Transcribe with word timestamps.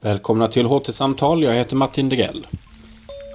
Välkomna 0.00 0.48
till 0.48 0.66
HT-samtal, 0.66 1.42
jag 1.42 1.54
heter 1.54 1.76
Martin 1.76 2.08
Degrell. 2.08 2.46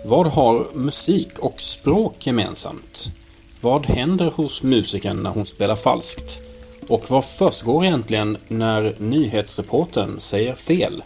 Vad 0.06 0.28
har 0.28 0.66
musik 0.74 1.40
och 1.40 1.62
språk 1.62 2.28
gemensamt? 2.28 3.12
Vad 3.62 3.86
händer 3.86 4.32
hos 4.36 4.64
musikern 4.64 5.24
när 5.24 5.30
hon 5.30 5.46
spelar 5.46 5.76
falskt? 5.76 6.42
Och 6.88 7.10
vad 7.10 7.26
försiggår 7.26 7.86
egentligen 7.86 8.38
när 8.48 8.96
nyhetsreporten 8.98 10.20
säger 10.20 10.56
fel? 10.56 11.04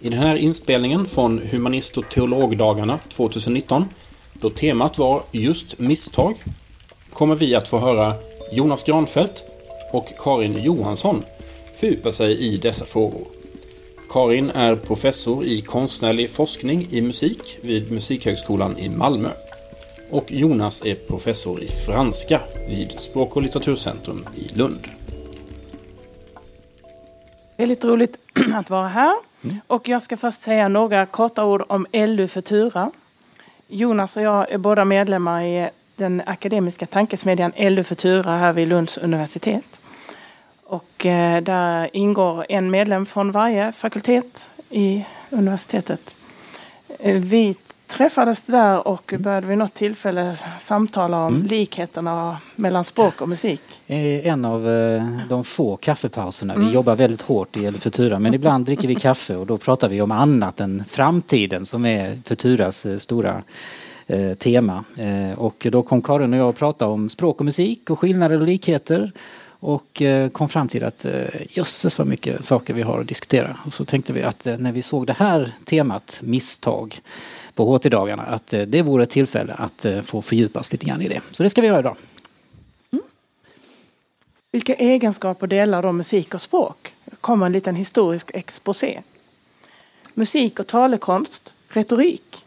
I 0.00 0.08
den 0.08 0.18
här 0.18 0.36
inspelningen 0.36 1.06
från 1.06 1.38
Humanist 1.38 1.96
och 1.96 2.08
teologdagarna 2.08 2.98
2019, 3.08 3.88
då 4.32 4.50
temat 4.50 4.98
var 4.98 5.22
just 5.32 5.78
misstag, 5.78 6.34
kommer 7.12 7.34
vi 7.34 7.54
att 7.54 7.68
få 7.68 7.78
höra 7.78 8.14
Jonas 8.52 8.84
Granfeldt 8.84 9.44
och 9.92 10.12
Karin 10.18 10.62
Johansson 10.62 11.24
fördjupa 11.74 12.12
sig 12.12 12.38
i 12.38 12.56
dessa 12.56 12.84
frågor. 12.84 13.39
Karin 14.10 14.50
är 14.50 14.76
professor 14.76 15.44
i 15.44 15.60
konstnärlig 15.60 16.30
forskning 16.30 16.86
i 16.90 17.02
musik 17.02 17.58
vid 17.62 17.92
Musikhögskolan 17.92 18.78
i 18.78 18.88
Malmö. 18.88 19.28
Och 20.10 20.24
Jonas 20.32 20.86
är 20.86 20.94
professor 20.94 21.62
i 21.62 21.66
franska 21.66 22.40
vid 22.68 22.98
Språk 22.98 23.36
och 23.36 23.42
litteraturcentrum 23.42 24.26
i 24.34 24.58
Lund. 24.58 24.88
Väldigt 27.56 27.84
roligt 27.84 28.18
att 28.54 28.70
vara 28.70 28.88
här. 28.88 29.16
Mm. 29.44 29.56
Och 29.66 29.88
jag 29.88 30.02
ska 30.02 30.16
först 30.16 30.40
säga 30.40 30.68
några 30.68 31.06
korta 31.06 31.44
ord 31.44 31.64
om 31.68 31.86
LU 31.92 32.28
Futura. 32.28 32.90
Jonas 33.68 34.16
och 34.16 34.22
jag 34.22 34.50
är 34.50 34.58
båda 34.58 34.84
medlemmar 34.84 35.44
i 35.44 35.70
den 35.96 36.22
akademiska 36.26 36.86
tankesmedjan 36.86 37.52
LU 37.56 37.82
Futura 37.82 38.36
här 38.36 38.52
vid 38.52 38.68
Lunds 38.68 38.98
universitet. 38.98 39.79
Och 40.70 41.06
eh, 41.06 41.42
där 41.42 41.90
ingår 41.92 42.46
en 42.48 42.70
medlem 42.70 43.06
från 43.06 43.32
varje 43.32 43.72
fakultet 43.72 44.48
i 44.70 45.04
universitetet. 45.30 46.14
Eh, 46.98 47.14
vi 47.14 47.56
träffades 47.86 48.42
där 48.46 48.88
och 48.88 49.14
började 49.18 49.46
vid 49.46 49.58
något 49.58 49.74
tillfälle 49.74 50.36
samtala 50.60 51.24
om 51.26 51.34
mm. 51.34 51.46
likheterna 51.46 52.38
mellan 52.56 52.84
språk 52.84 53.20
och 53.20 53.28
musik. 53.28 53.60
En 53.86 54.44
av 54.44 54.68
eh, 54.68 55.04
de 55.28 55.44
få 55.44 55.76
kaffepauserna. 55.76 56.54
Vi 56.54 56.60
mm. 56.60 56.74
jobbar 56.74 56.96
väldigt 56.96 57.22
hårt 57.22 57.56
i 57.56 57.72
Futura 57.72 58.18
men 58.18 58.34
ibland 58.34 58.66
dricker 58.66 58.88
vi 58.88 58.94
kaffe 58.94 59.36
och 59.36 59.46
då 59.46 59.58
pratar 59.58 59.88
vi 59.88 60.00
om 60.02 60.10
annat 60.10 60.60
än 60.60 60.84
framtiden 60.88 61.66
som 61.66 61.84
är 61.84 62.18
Futuras 62.24 62.86
stora 62.98 63.42
tema. 64.38 64.84
Och 65.36 65.66
då 65.70 65.82
kom 65.82 66.02
Karin 66.02 66.32
och 66.32 66.38
jag 66.38 66.48
att 66.48 66.58
prata 66.58 66.86
om 66.86 67.08
språk 67.08 67.38
och 67.38 67.44
musik 67.44 67.90
och 67.90 67.98
skillnader 67.98 68.40
och 68.40 68.46
likheter 68.46 69.12
och 69.60 70.02
eh, 70.02 70.28
kom 70.28 70.48
fram 70.48 70.68
till 70.68 70.84
att 70.84 71.04
eh, 71.04 71.24
jösses 71.48 71.98
vad 71.98 72.08
mycket 72.08 72.44
saker 72.44 72.74
vi 72.74 72.82
har 72.82 73.00
att 73.00 73.06
diskutera. 73.06 73.58
Och 73.66 73.72
så 73.72 73.84
tänkte 73.84 74.12
vi 74.12 74.22
att 74.22 74.46
eh, 74.46 74.56
när 74.56 74.72
vi 74.72 74.82
såg 74.82 75.06
det 75.06 75.12
här 75.12 75.52
temat, 75.64 76.18
misstag, 76.22 77.00
på 77.54 77.76
HT-dagarna, 77.76 78.22
att 78.22 78.54
det 78.66 78.82
vore 78.82 79.02
ett 79.02 79.10
tillfälle 79.10 79.52
att 79.52 79.86
få 80.02 80.22
fördjupa 80.22 80.60
oss 80.60 80.72
lite 80.72 80.86
grann 80.86 81.02
i 81.02 81.08
det. 81.08 81.20
Så 81.30 81.42
det 81.42 81.50
ska 81.50 81.60
vi 81.60 81.66
göra 81.66 81.78
idag. 81.78 81.96
Mm. 82.92 83.04
Vilka 84.52 84.74
egenskaper 84.74 85.46
delar 85.46 85.82
då 85.82 85.92
musik 85.92 86.34
och 86.34 86.42
språk? 86.42 86.94
Kommer 87.20 87.46
en 87.46 87.52
liten 87.52 87.76
historisk 87.76 88.30
exposé. 88.34 89.00
Musik 90.14 90.60
och 90.60 90.66
talekonst, 90.66 91.52
retorik, 91.68 92.44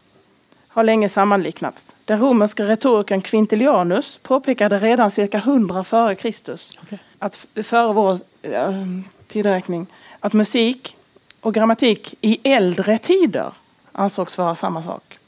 har 0.74 0.84
länge 0.84 1.08
sammanliknats. 1.08 1.94
Den 2.04 2.20
romerska 2.20 2.64
retorikern 2.64 3.20
Quintilianus 3.20 4.18
påpekade 4.22 4.78
redan 4.78 5.10
cirka 5.10 5.38
100 5.38 5.84
före 5.84 6.14
Kristus, 6.14 6.78
okay. 6.82 6.98
att, 7.18 7.46
före 7.62 7.92
vår 7.92 8.18
äh, 8.42 8.72
tideräkning, 9.26 9.86
att 10.20 10.32
musik 10.32 10.96
och 11.40 11.54
grammatik 11.54 12.14
i 12.20 12.38
äldre 12.42 12.98
tider 12.98 13.52
ansågs 13.92 14.38
vara 14.38 14.54
samma 14.54 14.82
sak. 14.82 15.18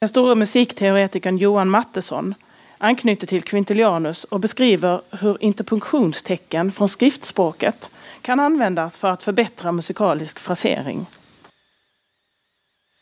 Den 0.00 0.08
store 0.08 0.34
musikteoretikern 0.34 1.38
Johan 1.38 1.70
Mattesson 1.70 2.34
anknyter 2.78 3.26
till 3.26 3.42
Quintilianus 3.42 4.24
och 4.24 4.40
beskriver 4.40 5.00
hur 5.10 5.42
interpunktionstecken 5.42 6.72
från 6.72 6.88
skriftspråket 6.88 7.90
kan 8.22 8.40
användas 8.40 8.98
för 8.98 9.08
att 9.08 9.22
förbättra 9.22 9.72
musikalisk 9.72 10.38
frasering. 10.38 11.06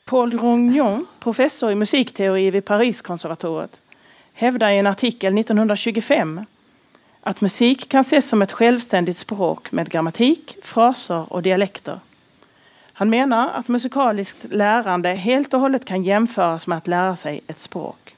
Paul 0.04 0.31
Grognon, 0.31 1.06
professor 1.20 1.70
i 1.70 1.75
musikteori 1.75 2.50
vid 2.50 2.65
Pariskonservatoriet, 2.65 3.81
hävdar 4.32 4.70
i 4.70 4.78
en 4.78 4.87
artikel 4.87 5.38
1925 5.38 6.44
att 7.20 7.41
musik 7.41 7.88
kan 7.88 8.00
ses 8.00 8.28
som 8.28 8.43
ett 8.43 8.53
självständigt 8.53 9.16
språk 9.16 9.72
med 9.72 9.91
grammatik, 9.91 10.56
fraser 10.62 11.32
och 11.32 11.43
dialekter. 11.43 12.00
Han 12.93 13.10
menar 13.10 13.50
att 13.53 13.69
musikaliskt 13.69 14.44
lärande 14.53 15.09
helt 15.09 15.54
och 15.54 15.60
hållet 15.60 15.84
kan 15.84 16.03
jämföras 16.03 16.66
med 16.66 16.78
att 16.78 16.87
lära 16.87 17.16
sig 17.16 17.41
ett 17.47 17.60
språk. 17.60 18.16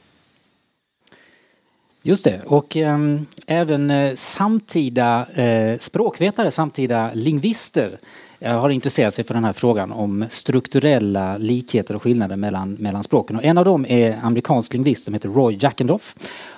Just 2.02 2.24
det, 2.24 2.42
och 2.46 2.76
eh, 2.76 2.98
även 3.46 3.90
eh, 3.90 4.14
samtida 4.14 5.26
eh, 5.34 5.78
språkvetare, 5.78 6.50
samtida 6.50 7.10
lingvister 7.14 7.98
Eh, 8.40 8.60
har 8.60 8.70
intresserat 8.70 9.14
sig 9.14 9.24
för 9.24 9.34
den 9.34 9.44
här 9.44 9.52
frågan 9.52 9.92
om 9.92 10.24
strukturella 10.30 11.38
likheter 11.38 11.96
och 11.96 12.02
skillnader 12.02 12.36
mellan, 12.36 12.72
mellan 12.74 13.02
språken. 13.02 13.36
Och 13.36 13.44
en 13.44 13.58
av 13.58 13.64
dem 13.64 13.86
är 13.88 14.18
amerikansk 14.22 14.72
lingvist 14.72 15.04
som 15.04 15.14
heter 15.14 15.28
Roy 15.28 15.58
Jackendoff. 15.60 16.14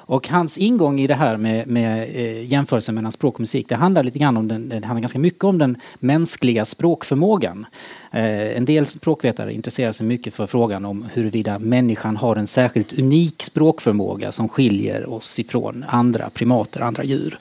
Och 0.09 0.29
hans 0.29 0.59
ingång 0.59 1.01
i 1.01 1.07
det 1.07 1.15
här 1.15 1.37
med, 1.37 1.67
med 1.67 2.03
eh, 2.03 2.45
jämförelsen 2.45 2.95
mellan 2.95 3.13
språk 3.13 3.35
och 3.35 3.41
musik, 3.41 3.69
det 3.69 3.75
handlar 3.75 4.03
lite 4.03 4.19
grann 4.19 4.37
om 4.37 4.49
den, 4.49 4.69
det 4.69 4.75
handlar 4.75 5.01
ganska 5.01 5.19
mycket 5.19 5.45
om 5.45 5.59
den 5.59 5.77
mänskliga 5.99 6.65
språkförmågan. 6.65 7.67
Eh, 8.11 8.57
en 8.57 8.65
del 8.65 8.87
språkvetare 8.87 9.55
intresserar 9.55 9.93
sig 9.93 10.07
mycket 10.07 10.35
för 10.35 10.47
frågan 10.47 10.85
om 10.85 11.07
huruvida 11.13 11.59
människan 11.59 12.17
har 12.17 12.37
en 12.37 12.47
särskilt 12.47 12.99
unik 12.99 13.43
språkförmåga 13.43 14.33
som 14.33 14.49
skiljer 14.49 15.13
oss 15.13 15.39
ifrån 15.39 15.85
andra 15.89 16.31
primater, 16.31 16.81
andra 16.81 17.05
djur. 17.05 17.39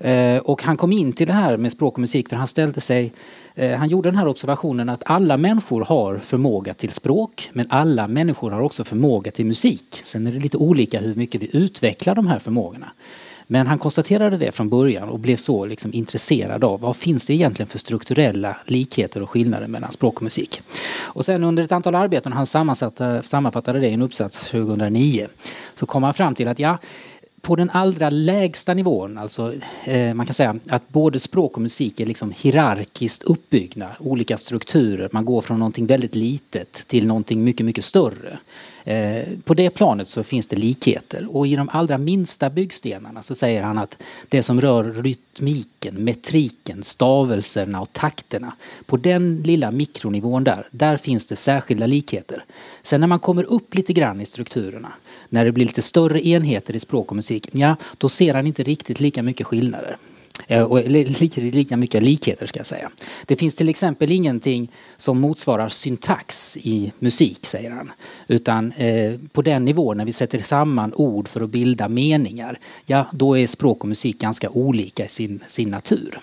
Eh, 0.00 0.36
och 0.36 0.62
han 0.62 0.76
kom 0.76 0.92
in 0.92 1.12
till 1.12 1.26
det 1.26 1.32
här 1.32 1.56
med 1.56 1.72
språk 1.72 1.94
och 1.94 2.00
musik 2.00 2.28
för 2.28 2.36
han 2.36 2.46
ställde 2.46 2.80
sig 2.80 3.12
Eh, 3.54 3.76
han 3.76 3.88
gjorde 3.88 4.10
den 4.10 4.18
här 4.18 4.26
observationen 4.26 4.88
att 4.88 5.02
alla 5.06 5.36
människor 5.36 5.84
har 5.84 6.18
förmåga 6.18 6.74
till 6.74 6.90
språk 6.90 7.50
men 7.52 7.66
alla 7.70 8.08
människor 8.08 8.50
har 8.50 8.60
också 8.60 8.84
förmåga 8.84 9.30
till 9.30 9.46
musik. 9.46 10.00
Sen 10.04 10.26
är 10.26 10.32
det 10.32 10.38
lite 10.38 10.56
olika 10.56 11.00
hur 11.00 11.14
mycket 11.14 11.42
vi 11.42 11.56
utvecklar 11.56 12.14
de 12.14 12.26
här 12.26 12.38
förmågorna. 12.38 12.92
Men 13.46 13.66
han 13.66 13.78
konstaterade 13.78 14.36
det 14.36 14.52
från 14.52 14.68
början 14.68 15.08
och 15.08 15.18
blev 15.18 15.36
så 15.36 15.64
liksom 15.64 15.92
intresserad 15.94 16.64
av 16.64 16.80
vad 16.80 16.96
finns 16.96 17.26
det 17.26 17.34
egentligen 17.34 17.68
för 17.68 17.78
strukturella 17.78 18.56
likheter 18.64 19.22
och 19.22 19.30
skillnader 19.30 19.66
mellan 19.66 19.92
språk 19.92 20.16
och 20.16 20.22
musik. 20.22 20.60
Och 21.02 21.24
sen 21.24 21.44
under 21.44 21.62
ett 21.62 21.72
antal 21.72 21.94
arbeten, 21.94 22.32
han 22.32 22.46
sammanfattade 23.22 23.80
det 23.80 23.88
i 23.88 23.92
en 23.92 24.02
uppsats 24.02 24.50
2009, 24.50 25.26
så 25.74 25.86
kom 25.86 26.02
han 26.02 26.14
fram 26.14 26.34
till 26.34 26.48
att 26.48 26.58
ja, 26.58 26.78
på 27.44 27.56
den 27.56 27.70
allra 27.70 28.10
lägsta 28.10 28.74
nivån, 28.74 29.18
alltså 29.18 29.54
eh, 29.84 30.14
man 30.14 30.26
kan 30.26 30.34
säga 30.34 30.56
att 30.68 30.88
både 30.88 31.20
språk 31.20 31.56
och 31.56 31.62
musik 31.62 32.00
är 32.00 32.06
liksom 32.06 32.32
hierarkiskt 32.36 33.22
uppbyggda, 33.22 33.88
olika 33.98 34.36
strukturer. 34.36 35.08
Man 35.12 35.24
går 35.24 35.40
från 35.40 35.58
någonting 35.58 35.86
väldigt 35.86 36.14
litet 36.14 36.72
till 36.86 37.06
någonting 37.06 37.44
mycket, 37.44 37.66
mycket 37.66 37.84
större. 37.84 38.38
Eh, 38.84 39.24
på 39.44 39.54
det 39.54 39.70
planet 39.70 40.08
så 40.08 40.22
finns 40.22 40.46
det 40.46 40.56
likheter 40.56 41.36
och 41.36 41.46
i 41.46 41.56
de 41.56 41.68
allra 41.72 41.98
minsta 41.98 42.50
byggstenarna 42.50 43.22
så 43.22 43.34
säger 43.34 43.62
han 43.62 43.78
att 43.78 44.02
det 44.28 44.42
som 44.42 44.60
rör 44.60 44.84
rytmiken, 44.84 46.04
metriken, 46.04 46.82
stavelserna 46.82 47.80
och 47.80 47.92
takterna. 47.92 48.52
På 48.86 48.96
den 48.96 49.42
lilla 49.44 49.70
mikronivån 49.70 50.44
där, 50.44 50.66
där 50.70 50.96
finns 50.96 51.26
det 51.26 51.36
särskilda 51.36 51.86
likheter. 51.86 52.44
Sen 52.82 53.00
när 53.00 53.06
man 53.06 53.18
kommer 53.18 53.44
upp 53.44 53.74
lite 53.74 53.92
grann 53.92 54.20
i 54.20 54.26
strukturerna, 54.26 54.92
när 55.28 55.44
det 55.44 55.52
blir 55.52 55.66
lite 55.66 55.82
större 55.82 56.26
enheter 56.26 56.76
i 56.76 56.80
språk 56.80 57.10
och 57.10 57.16
musik, 57.16 57.48
ja 57.52 57.76
då 57.98 58.08
ser 58.08 58.34
han 58.34 58.46
inte 58.46 58.62
riktigt 58.62 59.00
lika 59.00 59.22
mycket 59.22 59.46
skillnader. 59.46 59.96
Eh, 60.46 60.62
och 60.62 60.90
lika, 60.90 61.40
lika 61.40 61.76
mycket 61.76 62.02
likheter 62.02 62.46
ska 62.46 62.58
jag 62.58 62.66
säga. 62.66 62.90
Det 63.26 63.36
finns 63.36 63.54
till 63.54 63.68
exempel 63.68 64.12
ingenting 64.12 64.70
som 64.96 65.20
motsvarar 65.20 65.68
syntax 65.68 66.56
i 66.56 66.92
musik, 66.98 67.46
säger 67.46 67.70
han. 67.70 67.92
Utan 68.28 68.72
eh, 68.72 69.14
på 69.32 69.42
den 69.42 69.64
nivån, 69.64 69.96
när 69.96 70.04
vi 70.04 70.12
sätter 70.12 70.42
samman 70.42 70.94
ord 70.94 71.28
för 71.28 71.40
att 71.40 71.50
bilda 71.50 71.88
meningar, 71.88 72.58
ja 72.86 73.06
då 73.12 73.38
är 73.38 73.46
språk 73.46 73.82
och 73.82 73.88
musik 73.88 74.20
ganska 74.20 74.50
olika 74.50 75.04
i 75.04 75.08
sin, 75.08 75.40
sin 75.48 75.70
natur. 75.70 76.18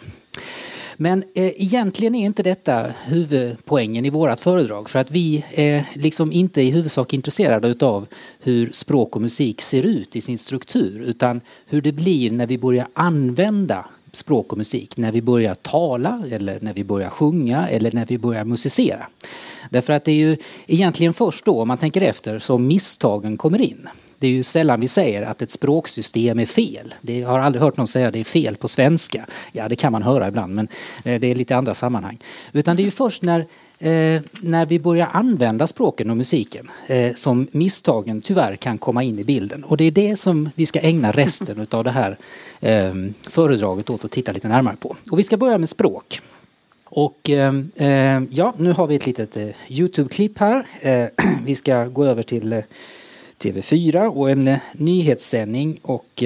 Men 0.97 1.23
eh, 1.35 1.51
egentligen 1.55 2.15
är 2.15 2.25
inte 2.25 2.43
detta 2.43 2.91
huvudpoängen 3.05 4.05
i 4.05 4.09
vårt 4.09 4.39
föredrag 4.39 4.89
för 4.89 4.99
att 4.99 5.11
vi 5.11 5.45
är 5.51 5.85
liksom 5.93 6.31
inte 6.31 6.61
i 6.61 6.71
huvudsak 6.71 7.13
intresserade 7.13 7.85
av 7.85 8.07
hur 8.39 8.71
språk 8.71 9.15
och 9.15 9.21
musik 9.21 9.61
ser 9.61 9.83
ut 9.83 10.15
i 10.15 10.21
sin 10.21 10.37
struktur 10.37 11.01
utan 11.01 11.41
hur 11.65 11.81
det 11.81 11.91
blir 11.91 12.31
när 12.31 12.47
vi 12.47 12.57
börjar 12.57 12.87
använda 12.93 13.85
språk 14.11 14.51
och 14.51 14.57
musik 14.57 14.97
när 14.97 15.11
vi 15.11 15.21
börjar 15.21 15.53
tala 15.53 16.23
eller 16.31 16.59
när 16.61 16.73
vi 16.73 16.83
börjar 16.83 17.09
sjunga 17.09 17.67
eller 17.67 17.91
när 17.91 18.05
vi 18.05 18.17
börjar 18.17 18.45
musicera. 18.45 19.07
Därför 19.69 19.93
att 19.93 20.05
det 20.05 20.11
är 20.11 20.15
ju 20.15 20.37
egentligen 20.67 21.13
först 21.13 21.45
då, 21.45 21.61
om 21.61 21.67
man 21.67 21.77
tänker 21.77 22.01
efter, 22.01 22.39
som 22.39 22.67
misstagen 22.67 23.37
kommer 23.37 23.61
in 23.61 23.89
det 24.21 24.27
är 24.27 24.31
ju 24.31 24.43
sällan 24.43 24.79
vi 24.79 24.87
säger 24.87 25.21
att 25.21 25.41
ett 25.41 25.51
språksystem 25.51 26.39
är 26.39 26.45
fel. 26.45 26.93
Det 27.01 27.23
har 27.23 27.39
aldrig 27.39 27.63
hört 27.63 27.77
någon 27.77 27.87
säga 27.87 28.07
att 28.07 28.13
det 28.13 28.19
är 28.19 28.23
fel 28.23 28.55
på 28.55 28.67
svenska. 28.67 29.25
Ja, 29.51 29.69
det 29.69 29.75
kan 29.75 29.91
man 29.91 30.03
höra 30.03 30.27
ibland, 30.27 30.55
men 30.55 30.67
eh, 31.05 31.19
det 31.19 31.27
är 31.27 31.35
lite 31.35 31.55
andra 31.55 31.73
sammanhang. 31.73 32.17
Utan 32.53 32.75
det 32.75 32.81
är 32.81 32.85
ju 32.85 32.91
först 32.91 33.23
när 33.23 33.45
Eh, 33.79 34.21
när 34.41 34.65
vi 34.65 34.79
börjar 34.79 35.09
använda 35.13 35.67
språken 35.67 36.09
och 36.09 36.17
musiken 36.17 36.71
eh, 36.87 37.13
som 37.15 37.47
misstagen 37.51 38.21
tyvärr 38.21 38.55
kan 38.55 38.77
komma 38.77 39.03
in 39.03 39.19
i 39.19 39.23
bilden. 39.23 39.63
Och 39.63 39.77
det 39.77 39.83
är 39.83 39.91
det 39.91 40.19
som 40.19 40.49
vi 40.55 40.65
ska 40.65 40.79
ägna 40.79 41.11
resten 41.11 41.67
av 41.71 41.83
det 41.83 41.91
här 41.91 42.17
eh, 42.59 42.93
föredraget 43.29 43.89
åt 43.89 44.05
att 44.05 44.11
titta 44.11 44.31
lite 44.31 44.47
närmare 44.47 44.75
på. 44.75 44.95
Och 45.11 45.19
vi 45.19 45.23
ska 45.23 45.37
börja 45.37 45.57
med 45.57 45.69
språk. 45.69 46.21
Och 46.83 47.29
eh, 47.29 47.53
eh, 47.75 48.23
ja, 48.29 48.53
nu 48.57 48.71
har 48.71 48.87
vi 48.87 48.95
ett 48.95 49.05
litet 49.05 49.37
Youtube-klipp 49.67 50.37
här. 50.37 50.65
vi 51.45 51.55
ska 51.55 51.85
gå 51.85 52.05
över 52.05 52.23
till 52.23 52.63
TV4 53.41 54.05
och 54.05 54.31
en 54.31 54.57
nyhetssändning 54.73 55.79
och 55.81 56.23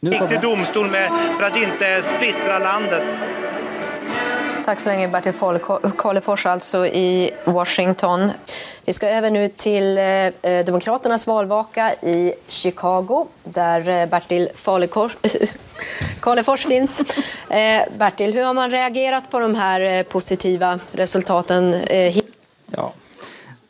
nu 0.00 0.12
kommer... 0.12 0.42
domstol 0.42 0.90
med 0.90 1.10
för 1.38 1.44
att 1.44 1.56
inte 1.56 2.02
splittra 2.02 2.58
landet. 2.58 3.16
Tack 4.66 4.80
så 4.80 4.90
länge 4.90 5.08
Bertil 5.08 5.32
Karlefors 5.98 6.46
alltså 6.46 6.86
i 6.86 7.30
Washington. 7.44 8.30
Vi 8.84 8.92
ska 8.92 9.08
över 9.08 9.30
nu 9.30 9.48
till 9.48 9.98
eh, 9.98 10.64
Demokraternas 10.64 11.26
valvaka 11.26 11.94
i 11.94 12.32
Chicago 12.48 13.26
där 13.44 13.88
eh, 13.88 14.06
Bertil 14.06 14.48
Karlefors 16.20 16.66
finns. 16.66 17.00
Eh, 17.50 17.82
Bertil, 17.98 18.34
hur 18.34 18.42
har 18.42 18.54
man 18.54 18.70
reagerat 18.70 19.30
på 19.30 19.38
de 19.38 19.54
här 19.54 19.80
eh, 19.80 20.02
positiva 20.02 20.80
resultaten? 20.92 21.74
Eh, 21.74 22.16
ja, 22.70 22.92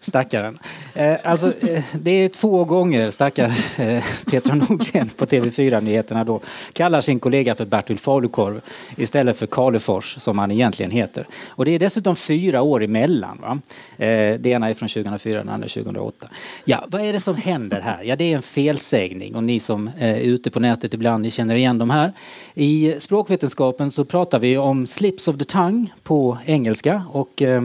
Stackaren. 0.06 0.58
Eh, 0.94 1.16
alltså, 1.24 1.52
eh, 1.60 1.84
det 1.92 2.10
är 2.10 2.28
två 2.28 2.64
gånger 2.64 3.10
stackaren 3.10 3.52
eh, 3.76 4.04
Petra 4.30 4.54
Nordgren 4.54 5.08
på 5.08 5.24
TV4-nyheterna 5.24 6.24
då 6.24 6.40
kallar 6.72 7.00
sin 7.00 7.20
kollega 7.20 7.54
för 7.54 7.64
Bertil 7.64 7.98
Falukorv 7.98 8.60
istället 8.96 9.36
för 9.36 9.46
Kalefors 9.46 10.16
som 10.18 10.38
han 10.38 10.50
egentligen 10.50 10.90
heter. 10.90 11.26
Och 11.48 11.64
det 11.64 11.70
är 11.70 11.78
dessutom 11.78 12.16
fyra 12.16 12.62
år 12.62 12.82
emellan. 12.82 13.38
Va? 13.42 13.58
Eh, 14.06 14.38
det 14.40 14.46
ena 14.46 14.68
är 14.68 14.74
från 14.74 14.88
2004, 14.88 15.44
det 15.44 15.52
andra 15.52 15.68
2008. 15.68 16.28
Ja, 16.64 16.84
vad 16.88 17.00
är 17.00 17.12
det 17.12 17.20
som 17.20 17.36
händer 17.36 17.80
här? 17.80 18.02
Ja, 18.04 18.16
det 18.16 18.32
är 18.32 18.36
en 18.36 18.42
felsägning 18.42 19.34
och 19.36 19.44
ni 19.44 19.60
som 19.60 19.88
eh, 19.88 20.10
är 20.10 20.20
ute 20.20 20.50
på 20.50 20.60
nätet 20.60 20.94
ibland, 20.94 21.22
ni 21.22 21.30
känner 21.30 21.54
igen 21.54 21.78
de 21.78 21.90
här. 21.90 22.12
I 22.54 22.94
språkvetenskapen 22.98 23.90
så 23.90 24.04
pratar 24.04 24.38
vi 24.38 24.58
om 24.58 24.86
slips 24.86 25.28
of 25.28 25.38
the 25.38 25.44
tongue 25.44 25.86
på 26.02 26.38
engelska 26.44 27.02
och 27.12 27.42
Eh, 27.46 27.62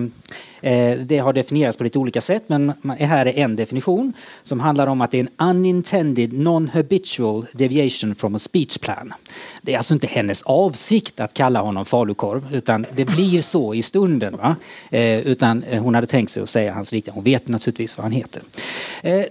Eh, 0.61 0.97
det 0.97 1.17
har 1.17 1.33
definierats 1.33 1.77
på 1.77 1.83
lite 1.83 1.99
olika 1.99 2.21
sätt 2.21 2.43
men 2.47 2.73
här 2.99 3.25
är 3.25 3.37
en 3.37 3.55
definition 3.55 4.13
som 4.43 4.59
handlar 4.59 4.87
om 4.87 5.01
att 5.01 5.11
det 5.11 5.19
är 5.19 5.27
en 5.37 5.49
unintended 5.49 6.33
non-habitual 6.33 7.45
deviation 7.53 8.15
from 8.15 8.35
a 8.35 8.39
speech 8.39 8.77
plan. 8.77 9.13
Det 9.61 9.73
är 9.73 9.77
alltså 9.77 9.93
inte 9.93 10.07
hennes 10.07 10.41
avsikt 10.41 11.19
att 11.19 11.33
kalla 11.33 11.61
honom 11.61 11.85
falukorv 11.85 12.55
utan 12.55 12.85
det 12.95 13.05
blir 13.05 13.41
så 13.41 13.73
i 13.73 13.81
stunden. 13.81 14.37
Va? 14.37 14.55
Eh, 14.89 15.19
utan 15.19 15.63
eh, 15.63 15.83
hon 15.83 15.95
hade 15.95 16.07
tänkt 16.07 16.31
sig 16.31 16.43
att 16.43 16.49
säga 16.49 16.73
hans 16.73 16.93
riktiga, 16.93 17.13
hon 17.13 17.23
vet 17.23 17.47
naturligtvis 17.47 17.97
vad 17.97 18.03
han 18.03 18.11
heter. 18.11 18.41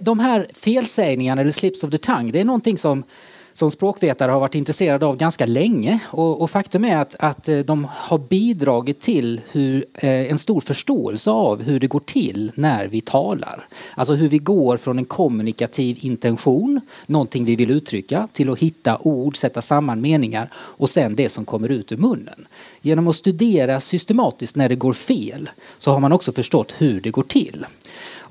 De 0.01 0.19
här 0.19 0.47
felsägningarna 0.53 1.41
eller 1.41 1.51
slips 1.51 1.83
of 1.83 1.91
the 1.91 1.97
tongue 1.97 2.31
det 2.31 2.39
är 2.39 2.45
någonting 2.45 2.77
som 2.77 3.03
som 3.53 3.71
språkvetare 3.71 4.31
har 4.31 4.39
varit 4.39 4.55
intresserade 4.55 5.05
av 5.05 5.17
ganska 5.17 5.45
länge. 5.45 5.99
Och, 6.05 6.41
och 6.41 6.51
faktum 6.51 6.85
är 6.85 6.97
att, 6.97 7.15
att 7.19 7.49
eh, 7.49 7.59
de 7.59 7.87
har 7.91 8.17
bidragit 8.17 8.99
till 8.99 9.41
hur, 9.51 9.85
eh, 9.93 10.31
en 10.31 10.37
stor 10.37 10.61
förståelse 10.61 11.31
av 11.31 11.61
hur 11.61 11.79
det 11.79 11.87
går 11.87 11.99
till 11.99 12.51
när 12.55 12.87
vi 12.87 13.01
talar. 13.01 13.67
Alltså 13.95 14.13
hur 14.13 14.29
vi 14.29 14.37
går 14.37 14.77
från 14.77 14.97
en 14.97 15.05
kommunikativ 15.05 15.97
intention, 16.01 16.81
någonting 17.05 17.45
vi 17.45 17.55
vill 17.55 17.71
uttrycka, 17.71 18.27
till 18.31 18.49
att 18.49 18.59
hitta 18.59 18.97
ord, 19.01 19.37
sätta 19.37 19.61
samman 19.61 20.01
meningar 20.01 20.49
och 20.53 20.89
sen 20.89 21.15
det 21.15 21.29
som 21.29 21.45
kommer 21.45 21.69
ut 21.69 21.91
ur 21.91 21.97
munnen. 21.97 22.47
Genom 22.81 23.07
att 23.07 23.15
studera 23.15 23.79
systematiskt 23.79 24.55
när 24.55 24.69
det 24.69 24.75
går 24.75 24.93
fel 24.93 25.49
så 25.77 25.91
har 25.91 25.99
man 25.99 26.13
också 26.13 26.31
förstått 26.31 26.73
hur 26.77 27.01
det 27.01 27.09
går 27.09 27.23
till. 27.23 27.65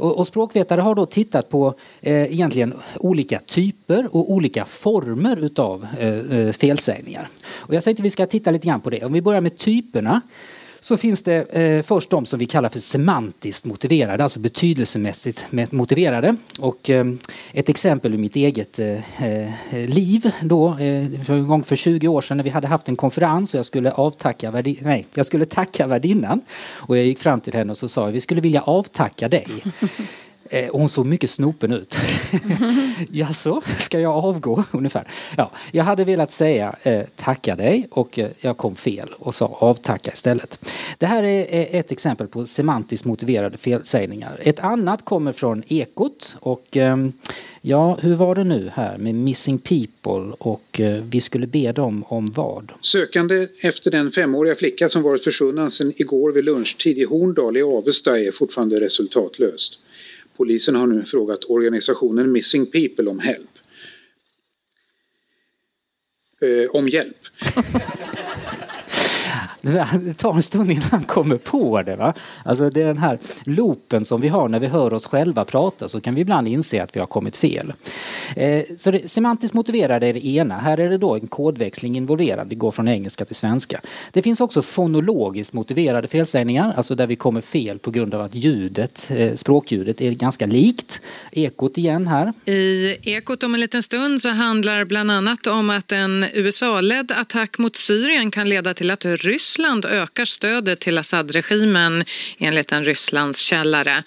Och, 0.00 0.18
och 0.18 0.26
språkvetare 0.26 0.80
har 0.80 0.94
då 0.94 1.06
tittat 1.06 1.48
på 1.48 1.74
eh, 2.00 2.32
egentligen 2.32 2.74
olika 3.00 3.40
typer 3.40 4.16
och 4.16 4.32
olika 4.32 4.64
former 4.64 5.36
utav 5.36 5.86
eh, 5.98 6.38
eh, 6.38 6.52
felsägningar. 6.52 7.28
Och 7.56 7.74
jag 7.74 7.84
tänkte 7.84 8.02
vi 8.02 8.10
ska 8.10 8.26
titta 8.26 8.50
lite 8.50 8.66
grann 8.66 8.80
på 8.80 8.90
det. 8.90 9.04
Om 9.04 9.12
vi 9.12 9.22
börjar 9.22 9.40
med 9.40 9.56
typerna 9.56 10.20
så 10.90 10.96
finns 10.96 11.22
det 11.22 11.52
eh, 11.52 11.82
först 11.82 12.10
de 12.10 12.26
som 12.26 12.38
vi 12.38 12.46
kallar 12.46 12.68
för 12.68 12.80
semantiskt 12.80 13.64
motiverade, 13.64 14.22
alltså 14.22 14.40
betydelsemässigt 14.40 15.46
motiverade. 15.70 16.36
Och 16.58 16.90
eh, 16.90 17.06
ett 17.52 17.68
exempel 17.68 18.14
ur 18.14 18.18
mitt 18.18 18.36
eget 18.36 18.78
eh, 18.78 19.24
eh 19.24 19.88
liv 19.88 20.30
då, 20.42 20.68
eh, 20.68 21.22
för 21.24 21.34
en 21.34 21.46
gång 21.46 21.62
för 21.62 21.76
20 21.76 22.08
år 22.08 22.20
sedan 22.20 22.36
när 22.36 22.44
vi 22.44 22.50
hade 22.50 22.66
haft 22.66 22.88
en 22.88 22.96
konferens 22.96 23.54
och 23.54 23.58
jag 23.58 23.66
skulle 23.66 23.92
avtacka 23.92 24.50
nej, 24.50 25.06
jag 25.14 25.26
skulle 25.26 25.44
tacka 25.44 25.86
värdinnan. 25.86 26.40
Och 26.72 26.98
jag 26.98 27.04
gick 27.04 27.18
fram 27.18 27.40
till 27.40 27.54
henne 27.54 27.70
och 27.70 27.78
så 27.78 27.88
sa 27.88 28.06
vi 28.06 28.20
skulle 28.20 28.40
vilja 28.40 28.62
avtacka 28.62 29.28
dig. 29.28 29.48
Eh, 30.52 30.68
hon 30.72 30.88
såg 30.88 31.06
mycket 31.06 31.30
snopen 31.30 31.72
ut. 31.72 31.96
Jaså, 33.10 33.62
ska 33.78 34.00
jag 34.00 34.24
avgå? 34.24 34.64
Ungefär. 34.70 35.08
Ja, 35.36 35.50
jag 35.72 35.84
hade 35.84 36.04
velat 36.04 36.30
säga 36.30 36.76
eh, 36.82 37.02
tacka 37.16 37.56
dig 37.56 37.88
och 37.90 38.18
eh, 38.18 38.30
jag 38.40 38.56
kom 38.56 38.76
fel 38.76 39.08
och 39.18 39.34
sa 39.34 39.46
avtacka 39.46 40.12
istället. 40.12 40.68
Det 40.98 41.06
här 41.06 41.22
är 41.22 41.68
ett 41.78 41.92
exempel 41.92 42.26
på 42.26 42.46
semantiskt 42.46 43.06
motiverade 43.06 43.58
felsägningar. 43.58 44.40
Ett 44.42 44.60
annat 44.60 45.04
kommer 45.04 45.32
från 45.32 45.62
Ekot 45.68 46.36
och 46.40 46.76
eh, 46.76 46.96
ja, 47.60 47.98
hur 48.00 48.14
var 48.14 48.34
det 48.34 48.44
nu 48.44 48.70
här 48.74 48.98
med 48.98 49.14
Missing 49.14 49.58
People 49.58 50.34
och 50.38 50.80
eh, 50.80 51.02
vi 51.10 51.20
skulle 51.20 51.46
be 51.46 51.72
dem 51.72 52.04
om 52.08 52.26
vad? 52.26 52.72
Sökande 52.80 53.48
efter 53.60 53.90
den 53.90 54.10
femåriga 54.10 54.54
flicka 54.54 54.88
som 54.88 55.02
varit 55.02 55.24
försvunnen 55.24 55.70
sedan 55.70 55.92
igår 55.96 56.32
vid 56.32 56.44
lunchtid 56.44 56.98
i 56.98 57.04
Horndal 57.04 57.56
i 57.56 57.62
Avesta 57.62 58.20
är 58.20 58.30
fortfarande 58.30 58.80
resultatlöst. 58.80 59.78
Polisen 60.40 60.74
har 60.74 60.86
nu 60.86 61.04
frågat 61.04 61.44
organisationen 61.44 62.32
Missing 62.32 62.66
People 62.66 63.10
om 63.10 63.20
hjälp. 63.24 63.58
Eh, 66.40 66.70
om 66.70 66.88
hjälp. 66.88 67.16
Det 69.62 70.14
tar 70.16 70.34
en 70.34 70.42
stund 70.42 70.70
innan 70.70 70.88
han 70.90 71.02
kommer 71.02 71.36
på 71.36 71.82
det. 71.82 71.96
Va? 71.96 72.14
Alltså 72.44 72.70
det 72.70 72.82
är 72.82 72.86
den 72.86 72.98
här 72.98 73.18
loopen 73.44 74.04
som 74.04 74.20
vi 74.20 74.28
har 74.28 74.48
när 74.48 74.60
vi 74.60 74.66
hör 74.66 74.92
oss 74.92 75.06
själva 75.06 75.44
prata 75.44 75.88
så 75.88 76.00
kan 76.00 76.14
vi 76.14 76.20
ibland 76.20 76.48
inse 76.48 76.82
att 76.82 76.96
vi 76.96 77.00
har 77.00 77.06
kommit 77.06 77.36
fel. 77.36 77.72
Eh, 78.36 78.64
så 78.76 78.90
det, 78.90 79.10
semantiskt 79.10 79.54
motiverade 79.54 80.06
är 80.06 80.14
det 80.14 80.26
ena. 80.26 80.56
Här 80.56 80.80
är 80.80 80.88
det 80.88 80.98
då 80.98 81.14
en 81.14 81.26
kodväxling 81.26 81.96
involverad. 81.96 82.46
Vi 82.50 82.56
går 82.56 82.70
från 82.70 82.88
engelska 82.88 83.24
till 83.24 83.36
svenska. 83.36 83.80
Det 84.12 84.22
finns 84.22 84.40
också 84.40 84.62
fonologiskt 84.62 85.52
motiverade 85.52 86.08
felsägningar, 86.08 86.72
alltså 86.76 86.94
där 86.94 87.06
vi 87.06 87.16
kommer 87.16 87.40
fel 87.40 87.78
på 87.78 87.90
grund 87.90 88.14
av 88.14 88.20
att 88.20 88.34
ljudet, 88.34 89.10
eh, 89.10 89.34
språkljudet 89.34 90.00
är 90.00 90.12
ganska 90.12 90.46
likt. 90.46 91.00
Ekot 91.32 91.78
igen 91.78 92.06
här. 92.06 92.32
I 92.44 92.96
Ekot 93.02 93.42
om 93.42 93.54
en 93.54 93.60
liten 93.60 93.82
stund 93.82 94.22
så 94.22 94.28
handlar 94.28 94.84
bland 94.84 95.10
annat 95.10 95.46
om 95.46 95.70
att 95.70 95.92
en 95.92 96.26
USA-ledd 96.34 97.12
attack 97.12 97.58
mot 97.58 97.76
Syrien 97.76 98.30
kan 98.30 98.48
leda 98.48 98.74
till 98.74 98.90
att 98.90 99.04
Ryssland 99.04 99.49
Ryssland 99.50 99.84
ökar 99.84 100.24
stödet 100.24 100.80
till 100.80 100.98
Assad-regimen 100.98 102.04
enligt 102.38 102.72
en 102.72 102.84
Rysslands 102.84 103.40
källare. 103.40 104.02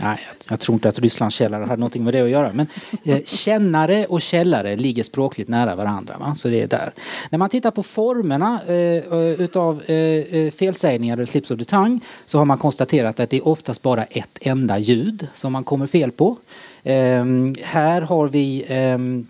Nej, 0.00 0.18
jag 0.48 0.60
tror 0.60 0.74
inte 0.74 0.88
att 0.88 0.98
Rysslands 0.98 1.36
källare 1.36 1.64
hade 1.64 1.76
någonting 1.76 2.04
med 2.04 2.14
det 2.14 2.20
att 2.20 2.28
göra. 2.28 2.52
Men 2.52 2.66
eh, 3.04 3.24
kännare 3.24 4.06
och 4.06 4.22
källare 4.22 4.76
ligger 4.76 5.02
språkligt 5.02 5.48
nära 5.48 5.76
varandra. 5.76 6.16
Va? 6.18 6.34
Så 6.34 6.48
det 6.48 6.62
är 6.62 6.66
där. 6.66 6.92
När 7.30 7.38
man 7.38 7.50
tittar 7.50 7.70
på 7.70 7.82
formerna 7.82 8.60
eh, 8.66 8.74
eh 8.74 9.40
utav 9.40 9.82
eh, 9.86 9.96
eh, 9.96 10.52
felsägningar 10.52 11.16
eller 11.16 11.24
slips 11.24 11.50
of 11.50 11.58
the 11.58 11.64
tongue 11.64 12.00
så 12.26 12.38
har 12.38 12.44
man 12.44 12.58
konstaterat 12.58 13.20
att 13.20 13.30
det 13.30 13.36
är 13.36 13.48
oftast 13.48 13.82
bara 13.82 14.04
ett 14.04 14.38
enda 14.40 14.78
ljud 14.78 15.28
som 15.32 15.52
man 15.52 15.64
kommer 15.64 15.86
fel 15.86 16.10
på. 16.10 16.36
Eh, 16.82 17.24
här 17.62 18.00
har 18.00 18.28
vi 18.28 18.64
ehm, 18.68 19.26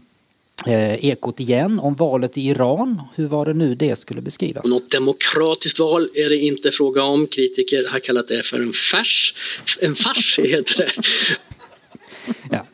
Eh, 0.66 1.04
Ekot 1.04 1.40
igen 1.40 1.80
om 1.80 1.94
valet 1.94 2.38
i 2.38 2.48
Iran. 2.48 3.00
Hur 3.14 3.26
var 3.26 3.46
det 3.46 3.54
nu 3.54 3.74
det 3.74 3.96
skulle 3.96 4.20
beskrivas? 4.20 4.64
Något 4.64 4.90
demokratiskt 4.90 5.78
val 5.78 6.08
är 6.14 6.28
det 6.28 6.36
inte 6.36 6.70
fråga 6.70 7.02
om. 7.02 7.26
Kritiker 7.26 7.88
har 7.88 7.98
kallat 7.98 8.28
det 8.28 8.42
för 8.42 8.56
en 8.56 8.72
fars. 8.72 9.34
En 9.80 9.94
fars 9.94 10.38
heter 10.42 10.76
det. 10.76 10.90
ja. 12.50 12.66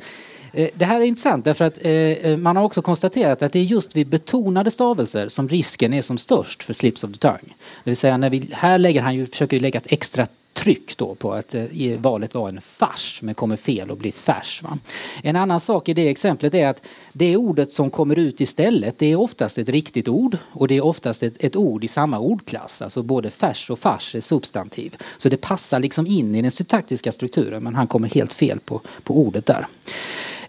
Eh, 0.52 0.68
det 0.74 0.84
här 0.84 1.00
är 1.00 1.04
intressant 1.04 1.44
därför 1.44 1.64
att 1.64 1.84
eh, 1.86 2.36
man 2.36 2.56
har 2.56 2.64
också 2.64 2.82
konstaterat 2.82 3.42
att 3.42 3.52
det 3.52 3.58
är 3.58 3.64
just 3.64 3.96
vid 3.96 4.06
betonade 4.06 4.70
stavelser 4.70 5.28
som 5.28 5.48
risken 5.48 5.94
är 5.94 6.02
som 6.02 6.18
störst 6.18 6.62
för 6.62 6.72
slips 6.72 7.04
of 7.04 7.12
the 7.12 7.18
tongue. 7.18 7.54
Det 7.84 7.90
vill 7.90 7.96
säga 7.96 8.16
när 8.16 8.30
vi, 8.30 8.48
här 8.52 8.78
lägger 8.78 9.02
han 9.02 9.14
ju, 9.14 9.26
försöker 9.26 9.60
lägga 9.60 9.80
ett 9.80 9.92
extra 9.92 10.26
tryck 10.52 10.96
då 10.96 11.14
på 11.14 11.32
att 11.32 11.54
eh, 11.54 11.98
valet 11.98 12.34
var 12.34 12.48
en 12.48 12.60
fars 12.60 13.20
men 13.22 13.34
kommer 13.34 13.56
fel 13.56 13.90
och 13.90 13.96
blir 13.96 14.12
färs. 14.12 14.62
Va? 14.62 14.78
En 15.22 15.36
annan 15.36 15.60
sak 15.60 15.88
i 15.88 15.94
det 15.94 16.08
exemplet 16.08 16.54
är 16.54 16.66
att 16.66 16.86
det 17.12 17.36
ordet 17.36 17.72
som 17.72 17.90
kommer 17.90 18.18
ut 18.18 18.40
istället 18.40 18.98
det 18.98 19.12
är 19.12 19.16
oftast 19.16 19.58
ett 19.58 19.68
riktigt 19.68 20.08
ord 20.08 20.38
och 20.52 20.68
det 20.68 20.76
är 20.76 20.84
oftast 20.84 21.22
ett, 21.22 21.44
ett 21.44 21.56
ord 21.56 21.84
i 21.84 21.88
samma 21.88 22.18
ordklass. 22.18 22.82
Alltså 22.82 23.02
både 23.02 23.30
färs 23.30 23.70
och 23.70 23.78
fars 23.78 24.14
är 24.14 24.20
substantiv. 24.20 24.96
Så 25.16 25.28
det 25.28 25.36
passar 25.36 25.80
liksom 25.80 26.06
in 26.06 26.34
i 26.34 26.42
den 26.42 26.50
syntaktiska 26.50 27.12
strukturen 27.12 27.62
men 27.62 27.74
han 27.74 27.86
kommer 27.86 28.08
helt 28.08 28.32
fel 28.32 28.60
på, 28.60 28.80
på 29.02 29.18
ordet 29.18 29.46
där 29.46 29.66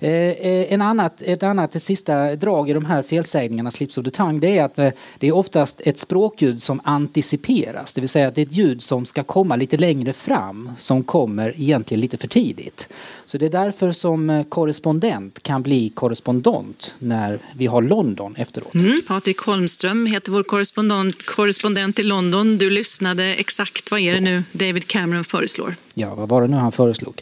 en 0.03 0.81
annat, 0.81 1.21
ett 1.21 1.43
annat 1.43 1.75
ett 1.75 1.83
sista 1.83 2.35
drag 2.35 2.69
i 2.69 2.73
de 2.73 2.85
här 2.85 3.01
felsägningarna, 3.01 3.71
slips 3.71 3.97
of 3.97 4.05
the 4.05 4.11
tongue, 4.11 4.39
det 4.39 4.57
är 4.57 4.63
att 4.63 4.75
det 5.19 5.27
är 5.27 5.31
oftast 5.31 5.81
ett 5.85 5.97
språkljud 5.97 6.61
som 6.61 6.81
anticiperas. 6.83 7.93
Det 7.93 8.01
vill 8.01 8.09
säga 8.09 8.27
att 8.27 8.35
det 8.35 8.41
är 8.41 8.45
ett 8.45 8.57
ljud 8.57 8.83
som 8.83 9.05
ska 9.05 9.23
komma 9.23 9.55
lite 9.55 9.77
längre 9.77 10.13
fram, 10.13 10.71
som 10.77 11.03
kommer 11.03 11.53
egentligen 11.61 12.01
lite 12.01 12.17
för 12.17 12.27
tidigt. 12.27 12.87
Så 13.25 13.37
det 13.37 13.45
är 13.45 13.49
därför 13.49 13.91
som 13.91 14.45
korrespondent 14.49 15.43
kan 15.43 15.63
bli 15.63 15.89
korrespondent 15.89 16.95
när 16.99 17.39
vi 17.55 17.67
har 17.67 17.81
London 17.81 18.35
efteråt. 18.35 18.73
Mm, 18.73 19.01
Patrik 19.07 19.37
Holmström 19.37 20.05
heter 20.05 20.31
vår 20.31 20.43
korrespondent, 20.43 21.25
korrespondent 21.25 21.99
i 21.99 22.03
London. 22.03 22.57
Du 22.57 22.69
lyssnade 22.69 23.25
exakt. 23.25 23.91
Vad 23.91 23.99
är 23.99 24.13
det 24.13 24.19
nu 24.19 24.43
David 24.51 24.87
Cameron 24.87 25.23
föreslår? 25.23 25.75
Ja, 25.93 26.15
vad 26.15 26.29
var 26.29 26.41
det 26.41 26.47
nu 26.47 26.57
han 26.57 26.71
föreslog? 26.71 27.21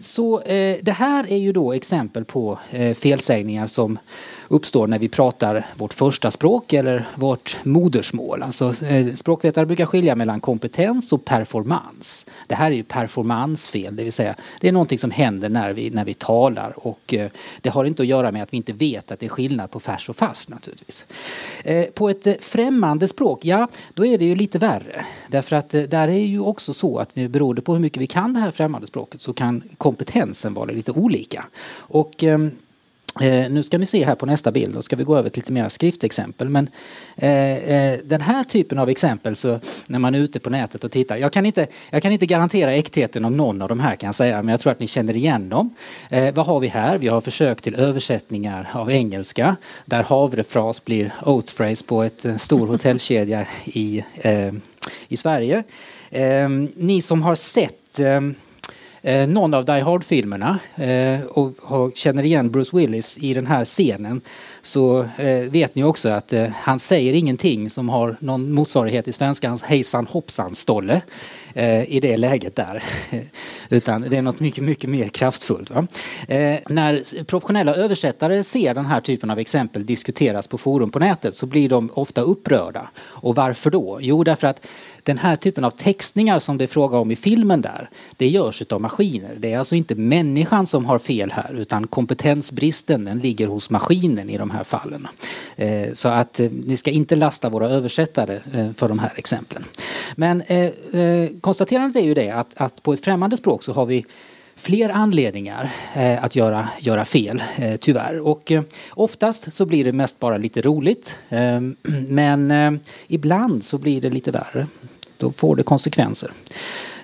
Så 0.00 0.40
eh, 0.40 0.78
det 0.82 0.92
här 0.92 1.32
är 1.32 1.36
ju 1.36 1.52
då 1.52 1.72
exempel 1.72 2.24
på 2.24 2.58
eh, 2.70 2.94
felsägningar 2.94 3.66
som 3.66 3.98
uppstår 4.50 4.86
när 4.86 4.98
vi 4.98 5.08
pratar 5.08 5.66
vårt 5.76 5.94
första 5.94 6.30
språk 6.30 6.72
eller 6.72 7.06
vårt 7.14 7.56
modersmål. 7.64 8.42
Alltså, 8.42 8.84
eh, 8.84 9.14
språkvetare 9.14 9.66
brukar 9.66 9.86
skilja 9.86 10.16
mellan 10.16 10.40
kompetens 10.40 11.12
och 11.12 11.24
performance. 11.24 12.26
Det 12.46 12.54
här 12.54 12.70
är 12.70 12.74
ju 12.74 12.82
performancefel, 12.82 13.96
det 13.96 14.04
vill 14.04 14.12
säga 14.12 14.34
det 14.60 14.68
är 14.68 14.72
någonting 14.72 14.98
som 14.98 15.10
händer 15.10 15.48
när 15.48 15.72
vi, 15.72 15.90
när 15.90 16.04
vi 16.04 16.14
talar 16.14 16.86
och 16.86 17.14
eh, 17.14 17.30
det 17.60 17.68
har 17.68 17.84
inte 17.84 18.02
att 18.02 18.08
göra 18.08 18.32
med 18.32 18.42
att 18.42 18.52
vi 18.52 18.56
inte 18.56 18.72
vet 18.72 19.10
att 19.10 19.18
det 19.18 19.26
är 19.26 19.30
skillnad 19.30 19.70
på 19.70 19.80
färs 19.80 20.08
och 20.08 20.16
fars 20.16 20.48
naturligtvis. 20.48 21.06
Eh, 21.64 21.84
på 21.84 22.08
ett 22.08 22.26
eh, 22.26 22.34
främmande 22.40 23.08
språk, 23.08 23.44
ja 23.44 23.68
då 23.94 24.06
är 24.06 24.18
det 24.18 24.24
ju 24.24 24.34
lite 24.34 24.58
värre. 24.58 25.04
Därför 25.28 25.56
att 25.56 25.74
eh, 25.74 25.82
där 25.82 26.08
är 26.08 26.26
ju 26.26 26.40
också 26.40 26.74
så 26.74 26.98
att 26.98 27.10
vi, 27.14 27.28
beroende 27.28 27.62
på 27.62 27.72
hur 27.72 27.80
mycket 27.80 28.02
vi 28.02 28.06
kan 28.06 28.34
det 28.34 28.40
här 28.40 28.50
främmande 28.50 28.86
språket 28.86 29.20
så 29.20 29.32
kan 29.32 29.62
kompetensen 29.78 30.54
vara 30.54 30.70
lite 30.70 30.92
olika. 30.92 31.44
Och 31.76 32.24
ehm, 32.24 32.50
Eh, 33.20 33.50
nu 33.50 33.62
ska 33.62 33.78
ni 33.78 33.86
se 33.86 34.04
här 34.04 34.14
på 34.14 34.26
nästa 34.26 34.52
bild, 34.52 34.74
då 34.74 34.82
ska 34.82 34.96
vi 34.96 35.04
gå 35.04 35.16
över 35.16 35.30
till 35.30 35.40
lite 35.40 35.52
mer 35.52 35.68
skriftexempel. 35.68 36.48
Men 36.48 36.68
eh, 37.16 37.30
eh, 37.54 37.98
den 38.04 38.20
här 38.20 38.44
typen 38.44 38.78
av 38.78 38.88
exempel, 38.88 39.36
så 39.36 39.60
när 39.86 39.98
man 39.98 40.14
är 40.14 40.18
ute 40.18 40.40
på 40.40 40.50
nätet 40.50 40.84
och 40.84 40.90
tittar. 40.90 41.16
Jag 41.16 41.32
kan, 41.32 41.46
inte, 41.46 41.66
jag 41.90 42.02
kan 42.02 42.12
inte 42.12 42.26
garantera 42.26 42.72
äktheten 42.72 43.24
av 43.24 43.32
någon 43.32 43.62
av 43.62 43.68
de 43.68 43.80
här 43.80 43.96
kan 43.96 44.08
jag 44.08 44.14
säga, 44.14 44.36
men 44.36 44.48
jag 44.48 44.60
tror 44.60 44.72
att 44.72 44.80
ni 44.80 44.86
känner 44.86 45.16
igen 45.16 45.48
dem. 45.48 45.74
Eh, 46.10 46.34
vad 46.34 46.46
har 46.46 46.60
vi 46.60 46.68
här? 46.68 46.98
Vi 46.98 47.08
har 47.08 47.20
försök 47.20 47.62
till 47.62 47.74
översättningar 47.74 48.68
av 48.72 48.90
engelska 48.90 49.56
där 49.84 50.02
havrefras 50.02 50.84
blir 50.84 51.12
oatphrase 51.22 51.84
på 51.84 52.02
ett 52.02 52.24
en 52.24 52.38
stor 52.38 52.66
hotellkedja 52.66 53.46
i, 53.64 54.04
eh, 54.14 54.52
i 55.08 55.16
Sverige. 55.16 55.62
Eh, 56.10 56.48
ni 56.74 57.00
som 57.00 57.22
har 57.22 57.34
sett 57.34 57.98
eh, 57.98 58.20
eh, 59.02 59.28
någon 59.28 59.54
av 59.54 59.64
Die 59.64 59.80
Hard-filmerna 59.80 60.58
eh, 60.76 61.20
och, 61.20 61.52
har, 61.62 61.90
känner 61.90 62.24
igen 62.24 62.50
Bruce 62.50 62.76
Willis 62.76 63.18
i 63.18 63.34
den 63.34 63.46
här 63.46 63.64
scenen 63.64 64.20
så 64.62 65.02
eh, 65.16 65.50
vet 65.50 65.74
ni 65.74 65.84
också 65.84 66.08
att 66.08 66.32
eh, 66.32 66.48
han 66.48 66.78
säger 66.78 67.12
ingenting 67.12 67.70
som 67.70 67.88
har 67.88 68.16
någon 68.20 68.52
motsvarighet 68.52 69.08
i 69.08 69.12
svenska, 69.12 69.48
hans 69.48 69.62
hejsan 69.62 70.06
hoppsan 70.06 70.54
stolle 70.54 71.02
eh, 71.54 71.92
i 71.92 72.00
det 72.00 72.16
läget 72.16 72.56
där. 72.56 72.82
Utan 73.68 74.00
det 74.10 74.16
är 74.16 74.22
något 74.22 74.40
mycket, 74.40 74.64
mycket 74.64 74.90
mer 74.90 75.08
kraftfullt. 75.08 75.70
Va? 75.70 75.86
Eh, 76.28 76.58
när 76.68 77.24
professionella 77.24 77.74
översättare 77.74 78.44
ser 78.44 78.74
den 78.74 78.86
här 78.86 79.00
typen 79.00 79.30
av 79.30 79.38
exempel 79.38 79.86
diskuteras 79.86 80.46
på 80.46 80.58
forum 80.58 80.90
på 80.90 80.98
nätet 80.98 81.34
så 81.34 81.46
blir 81.46 81.68
de 81.68 81.90
ofta 81.94 82.20
upprörda. 82.20 82.88
Och 82.98 83.34
varför 83.34 83.70
då? 83.70 83.98
Jo, 84.00 84.24
därför 84.24 84.46
att 84.46 84.66
den 85.02 85.18
här 85.18 85.36
typen 85.36 85.64
av 85.64 85.70
textningar 85.70 86.38
som 86.38 86.58
det 86.58 86.64
är 86.64 86.68
fråga 86.68 86.98
om 86.98 87.10
i 87.10 87.16
filmen 87.16 87.60
där, 87.60 87.90
det 88.16 88.28
görs 88.28 88.62
av 88.62 88.80
maskiner. 88.80 89.36
Det 89.38 89.52
är 89.52 89.58
alltså 89.58 89.74
inte 89.74 89.94
människan 89.94 90.66
som 90.66 90.84
har 90.84 90.98
fel 90.98 91.30
här 91.30 91.54
utan 91.54 91.86
kompetensbristen 91.86 93.04
den 93.04 93.18
ligger 93.18 93.46
hos 93.46 93.70
maskinen 93.70 94.30
i 94.30 94.38
de 94.38 94.50
här 94.50 94.64
fallen. 94.64 95.08
Eh, 95.56 95.92
så 95.92 96.08
att 96.08 96.40
eh, 96.40 96.50
ni 96.50 96.76
ska 96.76 96.90
inte 96.90 97.16
lasta 97.16 97.48
våra 97.48 97.68
översättare 97.68 98.40
eh, 98.54 98.72
för 98.72 98.88
de 98.88 98.98
här 98.98 99.12
exemplen. 99.16 99.64
Men 100.16 100.42
konstaterandet 101.40 102.02
är 102.02 102.06
ju 102.06 102.14
det 102.14 102.30
att, 102.30 102.54
att 102.56 102.82
på 102.82 102.92
ett 102.92 103.04
främmande 103.04 103.36
språk 103.36 103.62
så 103.64 103.72
har 103.72 103.86
vi 103.86 104.04
fler 104.60 104.88
anledningar 104.88 105.70
eh, 105.94 106.24
att 106.24 106.36
göra, 106.36 106.68
göra 106.80 107.04
fel, 107.04 107.42
eh, 107.56 107.76
tyvärr. 107.76 108.26
Och 108.26 108.52
eh, 108.52 108.62
oftast 108.90 109.52
så 109.52 109.66
blir 109.66 109.84
det 109.84 109.92
mest 109.92 110.18
bara 110.18 110.36
lite 110.36 110.62
roligt. 110.62 111.16
men 112.08 112.80
ibland 113.06 113.64
så 113.64 113.78
blir 113.78 114.00
det 114.00 114.10
lite 114.10 114.30
värre. 114.30 114.66
Då 115.20 115.32
får 115.32 115.56
det 115.56 115.62
konsekvenser. 115.62 116.32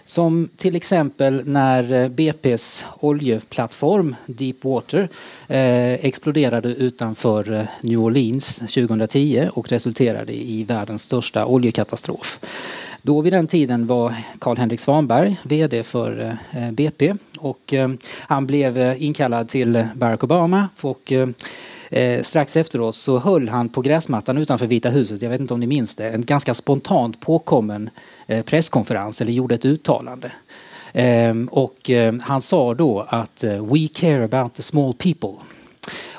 Som 0.06 0.48
till 0.56 0.76
exempel 0.76 1.42
när 1.44 1.92
eh, 1.92 2.08
BPs 2.08 2.86
oljeplattform 3.00 4.14
Deepwater 4.26 5.08
eh, 5.48 5.92
exploderade 5.92 6.68
utanför 6.68 7.52
eh, 7.52 7.62
New 7.80 8.00
Orleans 8.00 8.56
2010 8.56 9.48
och 9.52 9.68
resulterade 9.68 10.32
i 10.32 10.64
världens 10.64 11.02
största 11.02 11.46
oljekatastrof. 11.46 12.40
Då 13.02 13.20
vid 13.20 13.32
den 13.32 13.46
tiden 13.46 13.86
var 13.86 14.14
Carl-Henrik 14.38 14.80
Svanberg 14.80 15.36
VD 15.42 15.82
för 15.82 16.36
eh, 16.50 16.70
BP 16.70 17.14
och 17.38 17.74
han 18.20 18.46
blev 18.46 19.02
inkallad 19.02 19.48
till 19.48 19.86
Barack 19.94 20.24
Obama 20.24 20.68
och 20.80 21.12
Eh, 21.90 22.22
strax 22.22 22.56
efteråt 22.56 22.96
så 22.96 23.18
höll 23.18 23.48
han 23.48 23.68
på 23.68 23.80
gräsmattan 23.80 24.38
utanför 24.38 24.66
Vita 24.66 24.88
huset, 24.88 25.22
jag 25.22 25.30
vet 25.30 25.40
inte 25.40 25.54
om 25.54 25.60
ni 25.60 25.66
minns 25.66 25.94
det, 25.94 26.10
en 26.10 26.24
ganska 26.24 26.54
spontant 26.54 27.20
påkommen 27.20 27.90
eh, 28.26 28.42
presskonferens 28.44 29.20
eller 29.20 29.32
gjorde 29.32 29.54
ett 29.54 29.64
uttalande. 29.64 30.32
Ehm, 30.92 31.48
eh, 31.48 31.58
och 31.58 31.90
han 32.22 32.40
sa 32.40 32.74
då 32.74 33.06
att 33.08 33.44
eh, 33.44 33.66
we 33.66 33.88
care 33.94 34.24
about 34.24 34.54
the 34.54 34.62
small 34.62 34.94
people. 34.94 35.34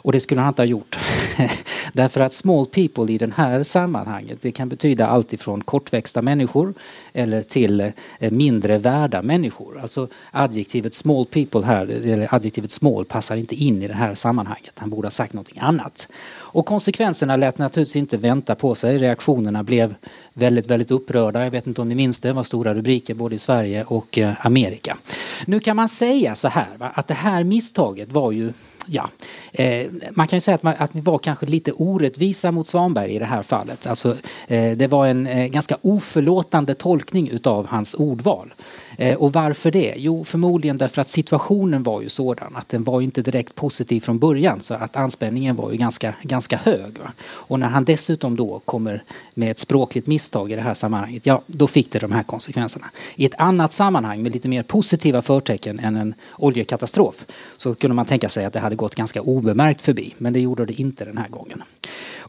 Och 0.07 0.13
det 0.13 0.19
skulle 0.19 0.41
han 0.41 0.47
inte 0.47 0.61
ha 0.61 0.67
gjort. 0.67 0.97
Därför 1.93 2.21
att 2.21 2.33
small 2.33 2.65
people 2.65 3.13
i 3.13 3.17
det 3.17 3.33
här 3.35 3.63
sammanhanget 3.63 4.41
det 4.41 4.51
kan 4.51 4.69
betyda 4.69 5.07
allt 5.07 5.33
ifrån 5.33 5.61
kortväxta 5.61 6.21
människor 6.21 6.73
eller 7.13 7.41
till 7.41 7.81
eh, 8.19 8.31
mindre 8.31 8.77
värda 8.77 9.21
människor. 9.21 9.79
Alltså 9.81 10.07
adjektivet 10.31 10.93
small 10.93 11.25
people 11.25 11.65
här, 11.65 11.87
eller 11.87 12.35
adjektivet 12.35 12.71
small 12.71 13.05
passar 13.05 13.35
inte 13.35 13.55
in 13.55 13.83
i 13.83 13.87
det 13.87 13.93
här 13.93 14.13
sammanhanget. 14.13 14.73
Han 14.75 14.89
borde 14.89 15.05
ha 15.05 15.11
sagt 15.11 15.33
någonting 15.33 15.59
annat. 15.59 16.07
Och 16.29 16.65
konsekvenserna 16.65 17.35
lät 17.35 17.57
naturligtvis 17.57 17.95
inte 17.95 18.17
vänta 18.17 18.55
på 18.55 18.75
sig. 18.75 18.97
Reaktionerna 18.97 19.63
blev 19.63 19.95
väldigt, 20.33 20.67
väldigt 20.67 20.91
upprörda. 20.91 21.43
Jag 21.43 21.51
vet 21.51 21.67
inte 21.67 21.81
om 21.81 21.89
ni 21.89 21.95
minns 21.95 22.19
det, 22.19 22.27
det 22.29 22.33
var 22.33 22.43
stora 22.43 22.73
rubriker 22.73 23.13
både 23.13 23.35
i 23.35 23.39
Sverige 23.39 23.83
och 23.83 24.17
eh, 24.17 24.45
Amerika. 24.45 24.97
Nu 25.45 25.59
kan 25.59 25.75
man 25.75 25.89
säga 25.89 26.35
så 26.35 26.47
här 26.47 26.77
va, 26.77 26.91
att 26.93 27.07
det 27.07 27.13
här 27.13 27.43
misstaget 27.43 28.11
var 28.11 28.31
ju 28.31 28.53
ja, 28.87 29.09
eh, 29.51 29.87
man 30.11 30.27
kan 30.27 30.37
ju 30.37 30.41
säga 30.41 30.55
att, 30.55 30.63
man, 30.63 30.73
att 30.77 30.95
vi 30.95 31.01
var 31.01 31.19
kanske 31.19 31.45
lite 31.45 31.71
orättvisa 31.71 32.51
mot 32.51 32.67
Svanberg 32.67 33.15
i 33.15 33.19
det 33.19 33.25
här 33.25 33.43
fallet. 33.43 33.87
Alltså, 33.87 34.15
eh, 34.47 34.71
det 34.77 34.87
var 34.87 35.07
en 35.07 35.27
eh, 35.27 35.47
ganska 35.47 35.77
oförlåtande 35.81 36.73
tolkning 36.73 37.29
utav 37.29 37.67
hans 37.67 37.93
ordval. 37.93 38.53
Eh, 38.99 39.17
och 39.17 39.33
varför 39.33 39.71
det? 39.71 39.93
Jo, 39.97 40.23
förmodligen 40.23 40.77
därför 40.77 41.01
att 41.01 41.09
situationen 41.09 41.83
var 41.83 42.01
ju 42.01 42.09
sådan 42.09 42.55
att 42.55 42.69
den 42.69 42.83
var 42.83 43.01
inte 43.01 43.21
direkt 43.21 43.55
positiv 43.55 44.01
från 44.01 44.19
början 44.19 44.61
så 44.61 44.73
att 44.73 44.95
anspänningen 44.95 45.55
var 45.55 45.71
ju 45.71 45.77
ganska, 45.77 46.15
ganska 46.21 46.57
hög. 46.57 46.99
Va? 46.99 47.11
Och 47.21 47.59
när 47.59 47.67
han 47.67 47.85
dessutom 47.85 48.35
då 48.35 48.61
kommer 48.65 49.03
med 49.33 49.51
ett 49.51 49.59
språkligt 49.59 50.07
misstag 50.07 50.51
i 50.51 50.55
det 50.55 50.61
här 50.61 50.73
sammanhanget, 50.73 51.25
ja, 51.25 51.41
då 51.47 51.67
fick 51.67 51.91
det 51.91 51.99
de 51.99 52.11
här 52.11 52.23
konsekvenserna. 52.23 52.85
I 53.15 53.25
ett 53.25 53.35
annat 53.37 53.73
sammanhang 53.73 54.23
med 54.23 54.31
lite 54.31 54.47
mer 54.47 54.63
positiva 54.63 55.21
förtecken 55.21 55.79
än 55.79 55.95
en 55.95 56.13
oljekatastrof 56.37 57.25
så 57.57 57.75
kunde 57.75 57.95
man 57.95 58.05
tänka 58.05 58.29
sig 58.29 58.45
att 58.45 58.53
det 58.53 58.59
hade 58.59 58.75
gått 58.75 58.95
ganska 58.95 59.21
obemärkt 59.21 59.81
förbi, 59.81 60.13
men 60.17 60.33
det 60.33 60.39
gjorde 60.39 60.65
det 60.65 60.81
inte 60.81 61.05
den 61.05 61.17
här 61.17 61.27
gången. 61.27 61.63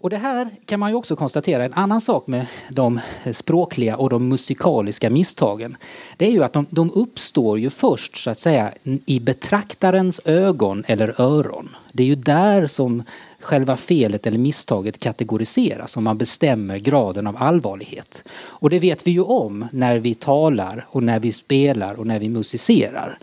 Och 0.00 0.10
det 0.10 0.16
här 0.16 0.50
kan 0.66 0.80
man 0.80 0.90
ju 0.90 0.96
också 0.96 1.16
konstatera, 1.16 1.64
en 1.64 1.74
annan 1.74 2.00
sak 2.00 2.26
med 2.26 2.46
de 2.70 3.00
språkliga 3.32 3.96
och 3.96 4.10
de 4.10 4.28
musikaliska 4.28 5.10
misstagen, 5.10 5.76
det 6.16 6.26
är 6.26 6.30
ju 6.30 6.44
att 6.44 6.52
de, 6.52 6.66
de 6.70 6.90
uppstår 6.94 7.58
ju 7.58 7.70
först 7.70 8.16
så 8.16 8.30
att 8.30 8.40
säga 8.40 8.72
i 9.06 9.20
betraktarens 9.20 10.20
ögon 10.24 10.84
eller 10.86 11.20
öron. 11.20 11.76
Det 11.92 12.02
är 12.02 12.06
ju 12.06 12.14
där 12.14 12.66
som 12.66 13.02
själva 13.40 13.76
felet 13.76 14.26
eller 14.26 14.38
misstaget 14.38 14.98
kategoriseras 14.98 15.96
och 15.96 16.02
man 16.02 16.18
bestämmer 16.18 16.78
graden 16.78 17.26
av 17.26 17.36
allvarlighet. 17.38 18.22
Och 18.30 18.70
det 18.70 18.78
vet 18.78 19.06
vi 19.06 19.10
ju 19.10 19.22
om 19.22 19.66
när 19.72 19.98
vi 19.98 20.14
talar 20.14 20.86
och 20.90 21.02
när 21.02 21.20
vi 21.20 21.32
spelar 21.32 21.94
och 21.94 22.06
när 22.06 22.18
vi 22.18 22.28
musicerar. 22.28 23.18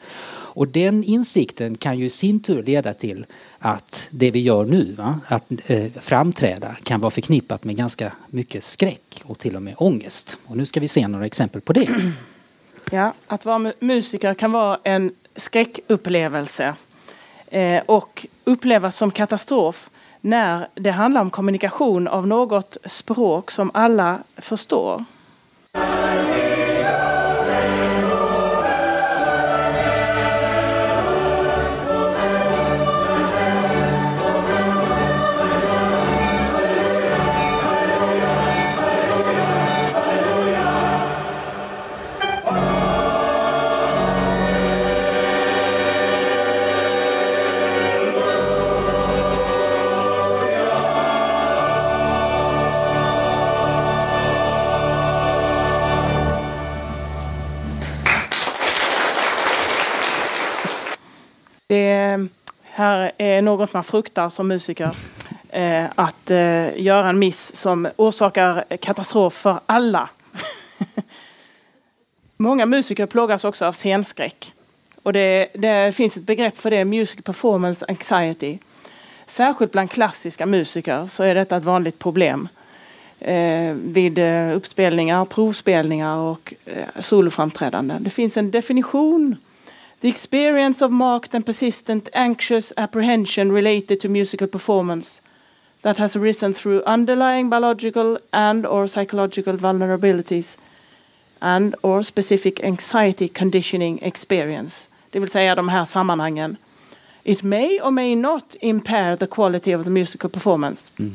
Och 0.55 0.67
den 0.67 1.03
insikten 1.03 1.77
kan 1.77 1.99
ju 1.99 2.05
i 2.05 2.09
sin 2.09 2.39
tur 2.39 2.63
leda 2.63 2.93
till 2.93 3.25
att 3.59 4.07
det 4.11 4.31
vi 4.31 4.39
gör 4.39 4.65
nu, 4.65 4.91
va, 4.97 5.19
att 5.27 5.43
eh, 5.65 5.91
framträda, 6.01 6.75
kan 6.83 7.01
vara 7.01 7.11
förknippat 7.11 7.63
med 7.63 7.75
ganska 7.75 8.11
mycket 8.27 8.63
skräck 8.63 9.21
och 9.25 9.39
till 9.39 9.55
och 9.55 9.61
med 9.61 9.75
ångest. 9.77 10.37
Och 10.45 10.57
nu 10.57 10.65
ska 10.65 10.79
vi 10.79 10.87
se 10.87 11.07
några 11.07 11.25
exempel 11.25 11.61
på 11.61 11.73
det. 11.73 11.87
Ja, 12.91 13.13
att 13.27 13.45
vara 13.45 13.73
musiker 13.79 14.33
kan 14.33 14.51
vara 14.51 14.79
en 14.83 15.11
skräckupplevelse 15.35 16.75
eh, 17.47 17.83
och 17.85 18.25
upplevas 18.43 18.97
som 18.97 19.11
katastrof 19.11 19.89
när 20.21 20.67
det 20.75 20.91
handlar 20.91 21.21
om 21.21 21.29
kommunikation 21.29 22.07
av 22.07 22.27
något 22.27 22.77
språk 22.85 23.51
som 23.51 23.71
alla 23.73 24.19
förstår. 24.37 25.05
Här 62.75 63.11
är 63.17 63.41
något 63.41 63.73
man 63.73 63.83
fruktar 63.83 64.29
som 64.29 64.47
musiker. 64.47 64.91
Eh, 65.49 65.85
att 65.95 66.31
eh, 66.31 66.81
göra 66.81 67.09
en 67.09 67.19
miss 67.19 67.55
som 67.55 67.87
orsakar 67.95 68.77
katastrof 68.77 69.33
för 69.33 69.59
alla. 69.65 70.09
Många 72.37 72.65
musiker 72.65 73.05
plågas 73.05 73.45
också 73.45 73.65
av 73.65 73.71
scenskräck. 73.73 74.53
Och 75.03 75.13
det, 75.13 75.47
det, 75.53 75.95
finns 75.95 76.17
ett 76.17 76.23
begrepp 76.23 76.57
för 76.57 76.71
det, 76.71 76.85
Music 76.85 77.23
Performance 77.23 77.85
Anxiety. 77.89 78.57
Särskilt 79.27 79.71
bland 79.71 79.91
klassiska 79.91 80.45
musiker 80.45 81.07
så 81.07 81.23
är 81.23 81.35
detta 81.35 81.57
ett 81.57 81.63
vanligt 81.63 81.99
problem. 81.99 82.47
Eh, 83.19 83.73
vid 83.73 84.17
eh, 84.17 84.55
uppspelningar, 84.55 85.25
provspelningar 85.25 86.17
och 86.17 86.53
eh, 86.65 87.01
soloframträdanden. 87.01 88.03
Det 88.03 88.09
finns 88.09 88.37
en 88.37 88.51
definition. 88.51 89.35
The 90.01 90.09
experience 90.09 90.81
of 90.81 90.91
marked 90.91 91.33
and 91.33 91.45
persistent 91.45 92.09
anxious 92.13 92.73
apprehension 92.77 93.51
related 93.51 93.99
to 93.99 94.09
musical 94.09 94.47
performance 94.47 95.21
that 95.81 95.97
has 95.97 96.15
arisen 96.15 96.53
through 96.53 96.83
underlying 96.85 97.49
biological 97.49 98.17
and 98.31 98.65
or 98.65 98.87
psychological 98.87 99.53
vulnerabilities 99.57 100.57
and 101.41 101.75
or 101.81 102.03
specific 102.03 102.63
anxiety 102.63 103.27
conditioning 103.27 103.99
experience. 104.01 104.89
Det 105.11 105.19
vill 105.19 105.29
säga 105.29 105.55
de 105.55 105.69
här 105.69 105.85
sammanhangen. 105.85 106.57
It 107.23 107.43
may 107.43 107.81
or 107.81 107.91
may 107.91 108.15
not 108.15 108.55
impair 108.61 109.15
the 109.15 109.27
quality 109.27 109.75
of 109.75 109.83
the 109.83 109.89
musical 109.89 110.29
performance. 110.29 110.91
Mm. 110.97 111.11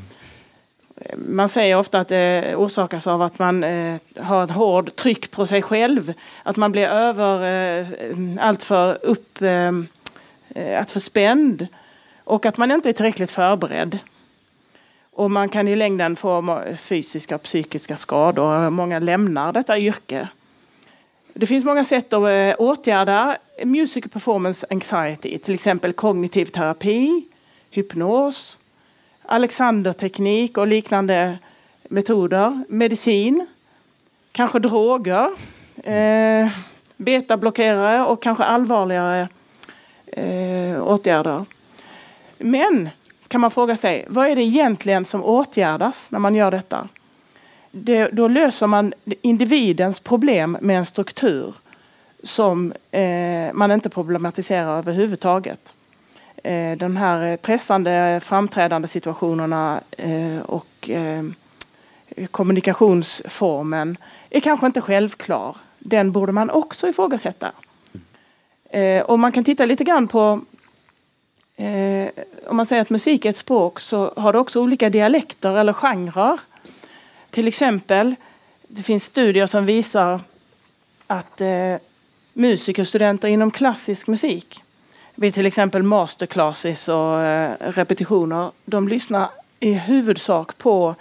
Man 1.17 1.49
säger 1.49 1.77
ofta 1.77 2.01
att 2.01 2.09
det 2.09 2.55
orsakas 2.57 3.07
av 3.07 3.23
att 3.23 3.39
man 3.39 3.65
eh, 3.65 3.97
har 4.17 4.45
ett 4.45 4.51
hård 4.51 4.97
tryck 4.97 5.31
på 5.31 5.47
sig 5.47 5.63
själv. 5.63 6.13
Att 6.43 6.57
man 6.57 6.73
blir 6.73 6.87
över, 6.87 7.43
eh, 7.81 7.87
alltför 8.41 8.99
upp, 9.03 9.43
eh, 9.43 9.73
alltför 10.79 11.01
spänd. 11.01 11.67
Och 12.25 12.47
att 12.47 12.57
man 12.57 12.71
inte 12.71 12.89
är 12.89 12.93
tillräckligt 12.93 13.31
förberedd. 13.31 13.99
Och 15.11 15.31
man 15.31 15.49
kan 15.49 15.69
i 15.69 15.77
längden 15.77 16.17
få 16.17 16.63
fysiska 16.77 17.35
och 17.35 17.43
psykiska 17.43 17.97
skador. 17.97 18.71
Många 18.71 18.99
lämnar 18.99 19.53
detta 19.53 19.79
yrke. 19.79 20.29
Det 21.35 21.47
finns 21.47 21.65
många 21.65 21.85
sätt 21.85 22.13
att 22.13 22.59
åtgärda 22.59 23.37
music 23.65 24.05
performance 24.13 24.67
anxiety, 24.71 25.39
till 25.39 25.55
exempel 25.55 25.93
kognitiv 25.93 26.47
terapi, 26.47 27.25
hypnos, 27.71 28.59
Alexanderteknik 29.23 30.59
och 30.59 30.67
liknande 30.67 31.39
metoder, 31.83 32.65
medicin, 32.69 33.47
kanske 34.33 34.59
droger, 34.59 35.31
eh, 35.85 36.49
betablockerare 36.97 38.07
och 38.07 38.23
kanske 38.23 38.45
allvarligare 38.45 39.29
eh, 40.07 40.83
åtgärder. 40.83 41.45
Men 42.39 42.89
kan 43.29 43.41
man 43.41 43.51
fråga 43.51 43.77
sig, 43.77 44.05
vad 44.09 44.27
är 44.27 44.37
det 44.37 44.43
egentligen 44.43 45.05
som 45.05 45.25
åtgärdas 45.25 46.11
när 46.11 46.19
man 46.19 46.35
gör 46.35 46.51
detta? 46.51 46.89
Det, 47.71 48.09
då 48.09 48.29
löser 48.29 48.67
man 48.67 48.93
individens 49.07 50.01
problem 50.01 50.59
med 50.61 50.79
en 50.79 50.87
struktur 50.87 51.55
som 52.23 52.73
eh, 52.91 53.53
man 53.53 53.71
inte 53.73 53.89
problematiserar 53.89 54.79
överhuvudtaget. 54.79 55.75
Eh, 56.43 56.77
de 56.79 56.97
här 56.97 57.37
pressande 57.37 58.21
framträdande 58.23 58.89
situationerna 58.89 59.81
eh, 59.91 60.41
och 60.47 60.91
eh, 60.91 61.25
kommunikationsformen 62.31 63.97
är 64.31 64.41
kanske 64.41 64.67
inte 64.67 64.81
självklar. 64.81 65.57
Den 65.79 66.13
borde 66.13 66.33
man 66.33 66.51
också 66.51 66.89
ifrågasätta. 66.89 67.53
Och 69.05 69.19
man 69.19 69.33
kan 69.33 69.45
titta 69.45 69.65
lite 69.65 69.85
grann 69.85 70.09
på 70.09 70.41
om 72.47 72.57
man 72.57 72.67
säger 72.67 72.83
att 72.83 72.91
musik 72.91 73.25
är 73.25 73.31
ett 73.31 73.37
språk 73.37 73.81
så 73.81 74.13
har 74.17 74.33
det 74.33 74.39
också 74.39 74.61
olika 74.61 74.91
dialekter 74.91 75.57
eller 75.57 75.73
genrer. 75.73 76.39
Till 77.31 77.49
exempel, 77.49 78.15
det 78.69 78.83
finns 78.83 79.05
studier 79.05 79.47
som 79.47 79.67
visar 79.67 80.21
att 81.07 81.41
musikerstudenter 82.33 83.29
inom 83.29 83.51
klassisk 83.51 84.07
musik 84.07 84.63
vid 85.21 85.35
till 85.35 85.47
exempel 85.47 85.83
masterclasses 85.83 86.89
och 86.89 87.21
eh, 87.21 87.53
repetitioner, 87.59 88.51
de 88.65 88.89
lyssnar 88.89 89.29
i 89.61 89.73
huvudsak 89.73 90.59
på 90.59 90.95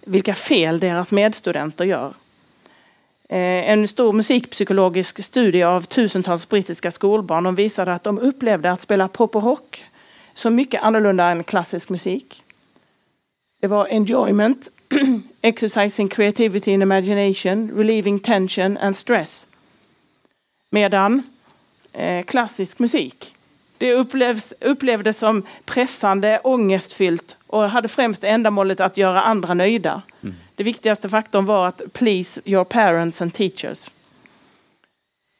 vilka 0.00 0.34
fel 0.34 0.80
deras 0.80 1.12
medstudenter 1.12 1.84
gör. 1.84 2.14
Eh, 3.28 3.70
en 3.70 3.88
stor 3.88 4.12
musikpsykologisk 4.12 5.24
studie 5.24 5.62
av 5.62 5.80
tusentals 5.80 6.48
brittiska 6.48 6.90
skolbarn 6.90 7.44
de 7.44 7.54
visade 7.54 7.92
att 7.92 8.04
de 8.04 8.18
upplevde 8.18 8.72
att 8.72 8.80
spela 8.80 9.08
pop 9.08 9.36
och 9.36 9.42
rock 9.42 9.84
så 10.34 10.50
mycket 10.50 10.82
annorlunda 10.82 11.24
än 11.24 11.44
klassisk 11.44 11.88
musik. 11.88 12.42
Det 13.60 13.66
var 13.66 13.86
enjoyment, 13.86 14.68
exercising 15.42 16.08
creativity 16.08 16.74
and 16.74 16.82
imagination, 16.82 17.70
relieving 17.76 18.18
tension 18.18 18.76
and 18.76 18.96
stress. 18.96 19.46
Medan 20.70 21.22
eh, 21.92 22.24
klassisk 22.24 22.78
musik, 22.78 23.33
det 23.84 23.92
upplevs, 23.92 24.52
upplevdes 24.60 25.18
som 25.18 25.42
pressande, 25.64 26.40
ångestfyllt 26.44 27.36
och 27.46 27.70
hade 27.70 27.88
främst 27.88 28.24
ändamålet 28.24 28.80
att 28.80 28.96
göra 28.96 29.22
andra 29.22 29.54
nöjda. 29.54 30.02
Mm. 30.22 30.34
Det 30.54 30.62
viktigaste 30.62 31.08
faktorn 31.08 31.46
var 31.46 31.68
att 31.68 31.82
please 31.92 32.40
your 32.44 32.64
parents 32.64 33.22
and 33.22 33.34
teachers. 33.34 33.90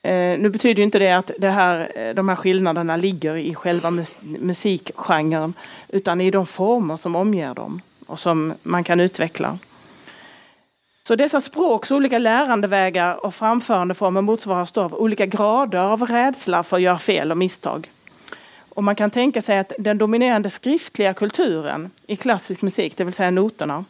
Eh, 0.02 0.38
nu 0.38 0.48
betyder 0.50 0.82
inte 0.82 0.98
det 0.98 1.12
att 1.12 1.30
det 1.38 1.50
här, 1.50 1.92
eh, 1.94 2.14
de 2.14 2.28
här 2.28 2.36
skillnaderna 2.36 2.96
ligger 2.96 3.36
i 3.36 3.54
själva 3.54 3.90
mus 3.90 4.16
musikgenren 4.20 5.54
utan 5.88 6.20
i 6.20 6.30
de 6.30 6.46
former 6.46 6.96
som 6.96 7.16
omger 7.16 7.54
dem 7.54 7.80
och 8.06 8.18
som 8.18 8.54
man 8.62 8.84
kan 8.84 9.00
utveckla. 9.00 9.58
Så 11.02 11.16
dessa 11.16 11.40
språks 11.40 11.90
olika 11.90 12.18
lärandevägar 12.18 13.26
och 13.26 13.34
framförandeformer 13.34 14.20
motsvaras 14.20 14.72
då 14.72 14.80
av 14.80 14.94
olika 14.94 15.26
grader 15.26 15.78
av 15.78 16.02
rädsla 16.02 16.62
för 16.62 16.76
att 16.76 16.82
göra 16.82 16.98
fel 16.98 17.30
och 17.30 17.38
misstag. 17.38 17.90
Och 18.74 18.84
man 18.84 18.96
kan 18.96 19.10
tänka 19.10 19.42
sig 19.42 19.58
att 19.58 19.72
den 19.78 19.98
dominerande 19.98 20.50
skriftliga 20.50 21.14
kulturen 21.14 21.90
i 22.06 22.16
klassisk 22.16 22.62
musik, 22.62 22.96
det 22.96 23.04
vill 23.04 23.14
säga 23.14 23.30
noterna, 23.30 23.84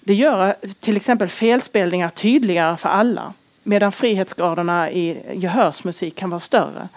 det 0.00 0.14
gör 0.14 0.56
till 0.80 0.96
exempel 0.96 1.28
felspelningar 1.28 2.08
tydligare 2.08 2.76
för 2.76 2.88
alla. 2.88 3.32
Medan 3.62 3.92
frihetsgraderna 3.92 4.90
i 4.90 5.22
gehörsmusik 5.34 6.16
kan 6.16 6.30
vara 6.30 6.40
större. 6.40 6.88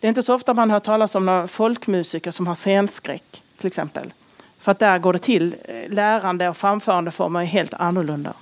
Det 0.00 0.06
är 0.06 0.08
inte 0.08 0.22
så 0.22 0.34
ofta 0.34 0.54
man 0.54 0.70
hör 0.70 0.80
talas 0.80 1.14
om 1.14 1.26
några 1.26 1.48
folkmusiker 1.48 2.30
som 2.30 2.46
har 2.46 2.54
scenskräck 2.54 3.42
till 3.56 3.66
exempel. 3.66 4.12
För 4.58 4.72
att 4.72 4.78
där 4.78 4.98
går 4.98 5.12
det 5.12 5.18
till, 5.18 5.54
eh, 5.64 5.90
lärande 5.92 6.48
och 6.48 6.56
framförandeformer 6.56 7.40
är 7.40 7.44
helt 7.44 7.74
annorlunda. 7.74 8.32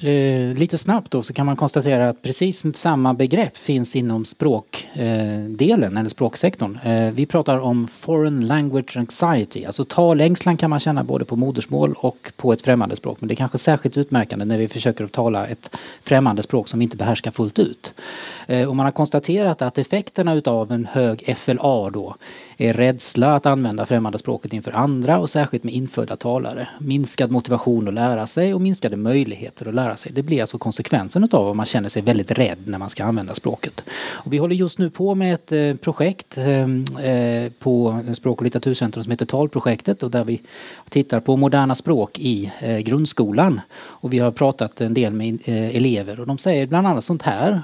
Eh, 0.00 0.54
lite 0.56 0.78
snabbt 0.78 1.10
då 1.10 1.22
så 1.22 1.32
kan 1.32 1.46
man 1.46 1.56
konstatera 1.56 2.08
att 2.08 2.22
precis 2.22 2.64
samma 2.74 3.14
begrepp 3.14 3.56
finns 3.56 3.96
inom 3.96 4.24
språkdelen 4.24 5.92
eh, 5.92 6.00
eller 6.00 6.08
språksektorn. 6.08 6.78
Eh, 6.84 7.12
vi 7.12 7.26
pratar 7.26 7.58
om 7.58 7.88
foreign 7.88 8.46
language 8.46 8.96
anxiety, 8.96 9.64
alltså 9.64 9.84
talängslan 9.84 10.56
kan 10.56 10.70
man 10.70 10.80
känna 10.80 11.04
både 11.04 11.24
på 11.24 11.36
modersmål 11.36 11.94
och 11.98 12.32
på 12.36 12.52
ett 12.52 12.62
främmande 12.62 12.96
språk. 12.96 13.20
Men 13.20 13.28
det 13.28 13.34
är 13.34 13.36
kanske 13.36 13.58
särskilt 13.58 13.96
utmärkande 13.96 14.44
när 14.44 14.58
vi 14.58 14.68
försöker 14.68 15.04
att 15.04 15.12
tala 15.12 15.46
ett 15.46 15.76
främmande 16.02 16.42
språk 16.42 16.68
som 16.68 16.78
vi 16.78 16.84
inte 16.84 16.96
behärskar 16.96 17.30
fullt 17.30 17.58
ut. 17.58 17.94
Eh, 18.46 18.68
och 18.68 18.76
man 18.76 18.86
har 18.86 18.92
konstaterat 18.92 19.62
att 19.62 19.78
effekterna 19.78 20.34
utav 20.34 20.72
en 20.72 20.86
hög 20.86 21.36
FLA 21.36 21.90
då 21.90 22.14
är 22.56 22.72
rädsla 22.72 23.34
att 23.34 23.46
använda 23.46 23.86
främmande 23.86 24.18
språket 24.18 24.52
inför 24.52 24.72
andra 24.72 25.18
och 25.18 25.30
särskilt 25.30 25.64
med 25.64 25.74
infödda 25.74 26.16
talare. 26.16 26.68
Minskad 26.80 27.30
motivation 27.30 27.88
att 27.88 27.94
lära 27.94 28.26
sig 28.26 28.54
och 28.54 28.60
minskade 28.60 28.96
möjligheter 28.96 29.68
att 29.68 29.74
lära 29.74 29.87
sig. 29.96 30.12
Det 30.12 30.22
blir 30.22 30.40
alltså 30.40 30.58
konsekvensen 30.58 31.28
av 31.32 31.48
om 31.48 31.56
man 31.56 31.66
känner 31.66 31.88
sig 31.88 32.02
väldigt 32.02 32.30
rädd 32.30 32.58
när 32.64 32.78
man 32.78 32.88
ska 32.88 33.04
använda 33.04 33.34
språket. 33.34 33.84
Och 34.10 34.32
vi 34.32 34.38
håller 34.38 34.54
just 34.54 34.78
nu 34.78 34.90
på 34.90 35.14
med 35.14 35.34
ett 35.34 35.52
eh, 35.52 35.74
projekt 35.74 36.38
ehm, 36.38 36.84
eh, 37.02 37.52
på 37.58 38.00
Språk 38.14 38.38
och 38.38 38.44
litteraturcentrum 38.44 39.04
som 39.04 39.10
heter 39.10 39.26
Talprojektet 39.26 40.02
och 40.02 40.10
där 40.10 40.24
vi 40.24 40.40
tittar 40.88 41.20
på 41.20 41.36
moderna 41.36 41.74
språk 41.74 42.18
i 42.18 42.52
eh, 42.60 42.78
grundskolan. 42.78 43.60
Och 43.76 44.12
vi 44.12 44.18
har 44.18 44.30
pratat 44.30 44.80
en 44.80 44.94
del 44.94 45.12
med 45.12 45.38
elever 45.46 46.20
och 46.20 46.26
de 46.26 46.38
säger 46.38 46.66
bland 46.66 46.86
annat 46.86 47.04
sånt 47.04 47.22
här, 47.22 47.62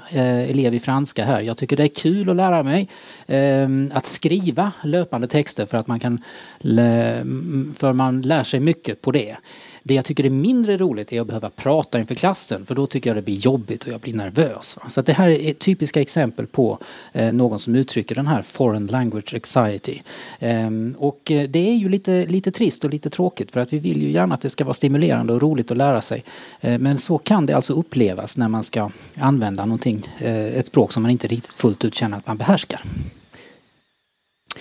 elev 0.49 0.73
i 0.73 0.79
franska 0.79 1.25
här, 1.25 1.41
jag 1.41 1.57
tycker 1.57 1.77
det 1.77 1.83
är 1.83 1.87
kul 1.87 2.29
att 2.29 2.35
lära 2.35 2.63
mig 2.63 2.89
ehm, 3.27 3.91
att 3.93 4.05
skriva 4.05 4.71
löpande 4.83 5.27
texter 5.27 5.65
för 5.65 5.77
att 5.77 5.87
man 5.87 5.99
kan 5.99 6.21
mm, 6.63 7.73
för 7.77 7.93
man 7.93 8.21
lär 8.21 8.43
sig 8.43 8.59
mycket 8.59 9.01
på 9.01 9.11
det. 9.11 9.35
Det 9.83 9.93
jag 9.93 10.05
tycker 10.05 10.25
är 10.25 10.29
mindre 10.29 10.77
roligt 10.77 11.13
är 11.13 11.21
att 11.21 11.27
behöva 11.27 11.49
prata 11.49 11.99
inför 11.99 12.14
klassen 12.15 12.65
för 12.65 12.75
då 12.75 12.87
tycker 12.87 13.09
jag 13.09 13.17
det 13.17 13.21
blir 13.21 13.35
jobbigt 13.35 13.83
och 13.83 13.93
jag 13.93 13.99
blir 13.99 14.13
nervös. 14.13 14.79
Så 14.87 15.01
det 15.01 15.13
här 15.13 15.29
är 15.29 15.53
typiska 15.53 16.01
exempel 16.01 16.47
på 16.47 16.79
eh, 17.13 17.33
någon 17.33 17.59
som 17.59 17.75
uttrycker 17.75 18.15
den 18.15 18.27
här 18.27 18.41
foreign 18.41 18.87
language 18.87 19.33
anxiety. 19.33 19.99
Ehm, 20.39 20.95
och 20.97 21.31
eh, 21.31 21.49
det 21.49 21.69
är 21.69 21.75
ju 21.75 21.89
lite, 21.89 22.25
lite 22.25 22.51
trist 22.51 22.83
och 22.83 22.89
lite 22.89 23.09
tråkigt 23.09 23.51
för 23.51 23.59
att 23.59 23.73
vi 23.73 23.79
vill 23.79 24.01
ju 24.01 24.11
gärna 24.11 24.35
att 24.35 24.41
det 24.41 24.49
ska 24.49 24.63
vara 24.63 24.73
stimulerande 24.73 25.33
och 25.33 25.41
roligt 25.41 25.71
att 25.71 25.77
lära 25.77 26.01
sig. 26.01 26.23
Eh, 26.61 26.79
men 26.79 26.97
så 26.97 27.17
kan 27.17 27.45
det 27.45 27.53
alltså 27.53 27.73
upplevas 27.73 28.37
när 28.37 28.47
man 28.47 28.63
ska 28.63 28.91
använda 29.15 29.65
någonting, 29.65 30.09
ett 30.19 30.67
språk 30.67 30.93
som 30.93 31.03
man 31.03 31.11
inte 31.11 31.27
riktigt 31.27 31.53
fullt 31.53 31.85
ut 31.85 31.95
känner 31.95 32.17
att 32.17 32.27
man 32.27 32.37
behärskar. 32.37 32.81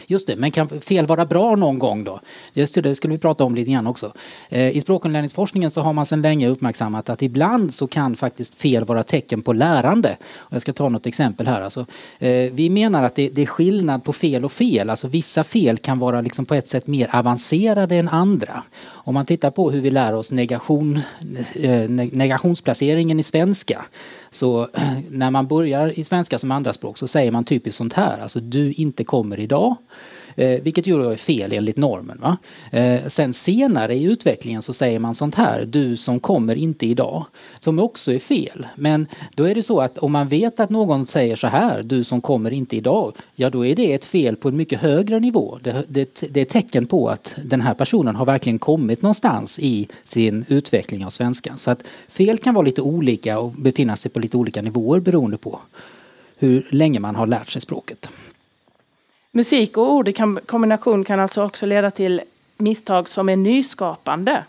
Just 0.07 0.26
det, 0.26 0.37
men 0.37 0.50
kan 0.50 0.68
fel 0.68 1.07
vara 1.07 1.26
bra 1.26 1.57
någon 1.57 1.78
gång 1.78 2.04
då? 2.04 2.20
Just 2.52 2.74
det, 2.74 2.80
det 2.80 2.94
skulle 2.94 3.14
vi 3.14 3.18
prata 3.18 3.44
om 3.44 3.54
lite 3.54 3.70
grann 3.70 3.87
också. 3.87 4.12
Eh, 4.48 4.76
I 4.76 4.80
språkinlärningsforskningen 4.80 5.70
så 5.70 5.80
har 5.80 5.92
man 5.92 6.07
sedan 6.07 6.22
länge 6.22 6.48
uppmärksammat 6.48 7.11
att 7.11 7.22
ibland 7.22 7.74
så 7.74 7.87
kan 7.87 8.16
faktiskt 8.16 8.54
fel 8.54 8.85
vara 8.85 9.02
tecken 9.02 9.42
på 9.42 9.52
lärande. 9.52 10.16
Och 10.37 10.52
jag 10.52 10.62
ska 10.62 10.72
ta 10.72 10.88
något 10.88 11.07
exempel 11.07 11.46
här. 11.46 11.62
Alltså, 11.62 11.87
eh, 12.18 12.52
vi 12.52 12.70
menar 12.70 13.02
att 13.02 13.14
det, 13.14 13.38
är 13.38 13.46
skillnad 13.46 14.04
på 14.04 14.12
fel 14.12 14.44
och 14.44 14.52
fel. 14.52 14.90
Alltså 14.90 15.09
vissa 15.09 15.44
fel 15.44 15.78
kan 15.78 15.98
vara 15.98 16.20
liksom 16.20 16.44
på 16.44 16.54
ett 16.54 16.68
sätt 16.68 16.87
mer 16.87 17.16
avancerade 17.16 17.96
än 17.96 18.09
andra. 18.09 18.62
Om 18.87 19.14
man 19.14 19.26
tittar 19.26 19.50
på 19.50 19.70
hur 19.70 19.80
vi 19.80 19.90
lär 19.90 20.14
oss 20.14 20.33
negation, 20.33 21.00
eh, 21.54 21.88
negationsplaceringen 21.88 23.20
i 23.20 23.22
svenska 23.22 23.85
så 24.30 24.68
när 25.11 25.30
man 25.30 25.46
börjar 25.46 25.98
i 25.98 26.04
svenska 26.04 26.38
som 26.38 26.50
andraspråk 26.50 26.98
så 26.98 27.09
säger 27.09 27.33
man 27.33 27.44
typiskt 27.44 27.78
sånt 27.78 27.92
här, 27.92 28.18
alltså 28.22 28.40
du 28.40 28.72
inte 28.72 29.04
kommer 29.04 29.40
idag. 29.40 29.76
Eh, 30.37 30.62
vilket 30.62 30.87
ju 30.87 31.12
är 31.12 31.16
fel 31.16 31.53
enligt 31.53 31.77
normen. 31.77 32.20
Va? 32.20 32.37
Eh, 32.70 33.07
sen 33.07 33.35
senare 33.35 33.94
i 33.94 34.05
utvecklingen 34.05 34.62
så 34.62 34.73
säger 34.73 34.99
man 34.99 35.14
sånt 35.14 35.35
här, 35.35 35.64
du 35.64 35.97
som 35.97 36.20
kommer 36.20 36.55
inte 36.57 36.87
idag. 36.87 37.25
Som 37.61 37.79
också 37.79 38.12
är 38.12 38.18
fel. 38.18 38.66
Men 38.77 39.07
då 39.35 39.44
är 39.44 39.55
det 39.55 39.62
så 39.62 39.81
att 39.81 39.99
om 39.99 40.12
man 40.12 40.29
vet 40.29 40.61
att 40.61 40.70
någon 40.70 41.07
säger 41.07 41.37
så 41.37 41.47
här, 41.47 41.83
du 41.83 42.05
som 42.05 42.20
kommer 42.20 42.51
inte 42.51 42.77
idag. 42.77 43.12
Ja 43.35 43.51
då 43.51 43.66
är 43.66 43.77
det 43.77 43.92
ett 43.92 44.05
fel 44.05 44.37
på 44.37 44.49
en 44.49 44.57
mycket 44.57 44.81
högre 44.81 45.20
nivå. 45.20 45.59
Det, 45.62 45.85
det, 45.88 46.23
det 46.31 46.40
är 46.40 46.42
ett 46.42 46.49
tecken 46.49 46.87
på 46.87 47.09
att 47.09 47.35
den 47.44 47.61
här 47.61 47.75
personen 47.75 48.16
har 48.16 48.27
verkligen 48.27 48.59
kommit 48.59 49.03
någonstans 49.03 49.59
i 49.59 49.88
sin 50.05 50.44
utveckling 50.49 51.05
av 51.05 51.11
svenskan. 51.11 51.59
Så 51.59 51.70
att 51.70 51.83
fel 52.09 52.38
kan 52.38 52.55
vara 52.55 52.64
lite 52.64 52.83
olika 52.83 53.38
och 53.38 53.51
befinna 53.51 53.97
sig 53.97 54.11
på 54.11 54.20
lite 54.20 54.37
olika 54.37 54.62
nivåer 54.62 55.01
beroende 55.01 55.37
på 55.37 55.61
hur 56.38 56.68
länge 56.70 57.01
man 57.01 57.16
har 57.16 57.27
lärt 57.27 57.51
sig 57.51 57.62
språket. 57.62 58.09
Musik 59.37 59.77
och 59.77 59.92
ord 59.92 60.09
i 60.09 60.12
kombination 60.47 61.05
kan 61.05 61.20
alltså 61.20 61.44
också 61.44 61.66
leda 61.66 61.90
till 61.90 62.23
misstag 62.57 63.09
som 63.09 63.29
är 63.29 63.37
nyskapande. 63.37 64.44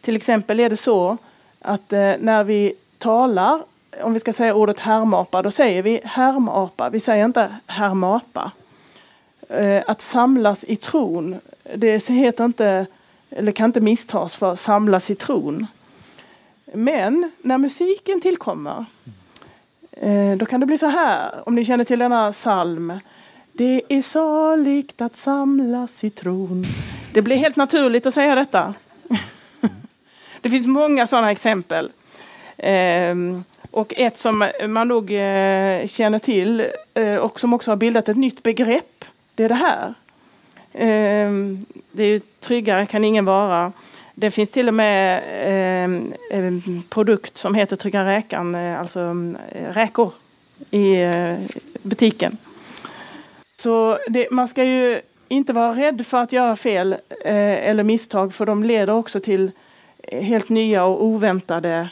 Till 0.00 0.16
exempel 0.16 0.60
är 0.60 0.70
det 0.70 0.76
så 0.76 1.16
att 1.60 1.92
eh, 1.92 2.12
när 2.20 2.44
vi 2.44 2.74
talar, 2.98 3.62
om 4.02 4.12
vi 4.12 4.20
ska 4.20 4.32
säga 4.32 4.54
ordet 4.54 4.78
härmapa, 4.78 5.42
då 5.42 5.50
säger 5.50 5.82
vi 5.82 6.00
härmapa. 6.04 6.88
Vi 6.88 7.00
säger 7.00 7.24
inte 7.24 7.56
härmapa. 7.66 8.52
Eh, 9.48 9.82
att 9.86 10.02
samlas 10.02 10.64
i 10.64 10.76
tron, 10.76 11.40
det 11.74 12.08
heter 12.08 12.44
inte, 12.44 12.86
eller 13.30 13.52
kan 13.52 13.66
inte 13.66 13.80
misstas 13.80 14.36
för 14.36 14.56
samlas 14.56 15.10
i 15.10 15.14
tron. 15.14 15.66
Men 16.74 17.30
när 17.42 17.58
musiken 17.58 18.20
tillkommer, 18.20 18.84
eh, 19.92 20.36
då 20.36 20.46
kan 20.46 20.60
det 20.60 20.66
bli 20.66 20.78
så 20.78 20.86
här, 20.86 21.48
om 21.48 21.54
ni 21.54 21.64
känner 21.64 21.84
till 21.84 21.98
denna 21.98 22.32
psalm. 22.32 23.00
Det 23.58 23.82
är 23.88 24.02
saligt 24.02 25.00
att 25.00 25.16
samlas 25.16 26.04
i 26.04 26.10
tron. 26.10 26.64
Det 27.12 27.22
blir 27.22 27.36
helt 27.36 27.56
naturligt 27.56 28.06
att 28.06 28.14
säga 28.14 28.34
detta. 28.34 28.74
Det 30.40 30.50
finns 30.50 30.66
många 30.66 31.06
sådana 31.06 31.32
exempel. 31.32 31.90
Ehm, 32.56 33.44
och 33.70 33.92
ett 33.96 34.18
som 34.18 34.50
man 34.68 34.88
nog 34.88 35.10
eh, 35.10 35.86
känner 35.86 36.18
till 36.18 36.66
eh, 36.94 37.14
och 37.14 37.40
som 37.40 37.54
också 37.54 37.70
har 37.70 37.76
bildat 37.76 38.08
ett 38.08 38.16
nytt 38.16 38.42
begrepp, 38.42 39.04
det 39.34 39.44
är 39.44 39.48
det 39.48 39.54
här. 39.54 39.94
Ehm, 40.72 41.66
det 41.92 42.04
är 42.04 42.20
tryggare 42.40 42.86
kan 42.86 43.04
ingen 43.04 43.24
vara. 43.24 43.72
Det 44.14 44.30
finns 44.30 44.50
till 44.50 44.68
och 44.68 44.74
med 44.74 45.22
ehm, 45.26 46.12
en 46.30 46.82
produkt 46.88 47.38
som 47.38 47.54
heter 47.54 47.76
Trygga 47.76 48.04
räkan, 48.04 48.54
eh, 48.54 48.80
alltså 48.80 49.00
mm, 49.00 49.36
räkor 49.72 50.12
i 50.70 50.96
butiken. 51.82 52.36
Så 53.60 53.98
det, 54.08 54.30
man 54.30 54.48
ska 54.48 54.64
ju 54.64 55.00
inte 55.28 55.52
vara 55.52 55.72
rädd 55.74 56.06
för 56.06 56.18
att 56.18 56.32
göra 56.32 56.56
fel 56.56 56.92
eh, 56.92 57.68
eller 57.68 57.82
misstag 57.82 58.34
för 58.34 58.46
de 58.46 58.62
leder 58.62 58.92
också 58.92 59.20
till 59.20 59.50
eh, 60.02 60.22
helt 60.22 60.48
nya 60.48 60.84
och 60.84 61.04
oväntade 61.04 61.88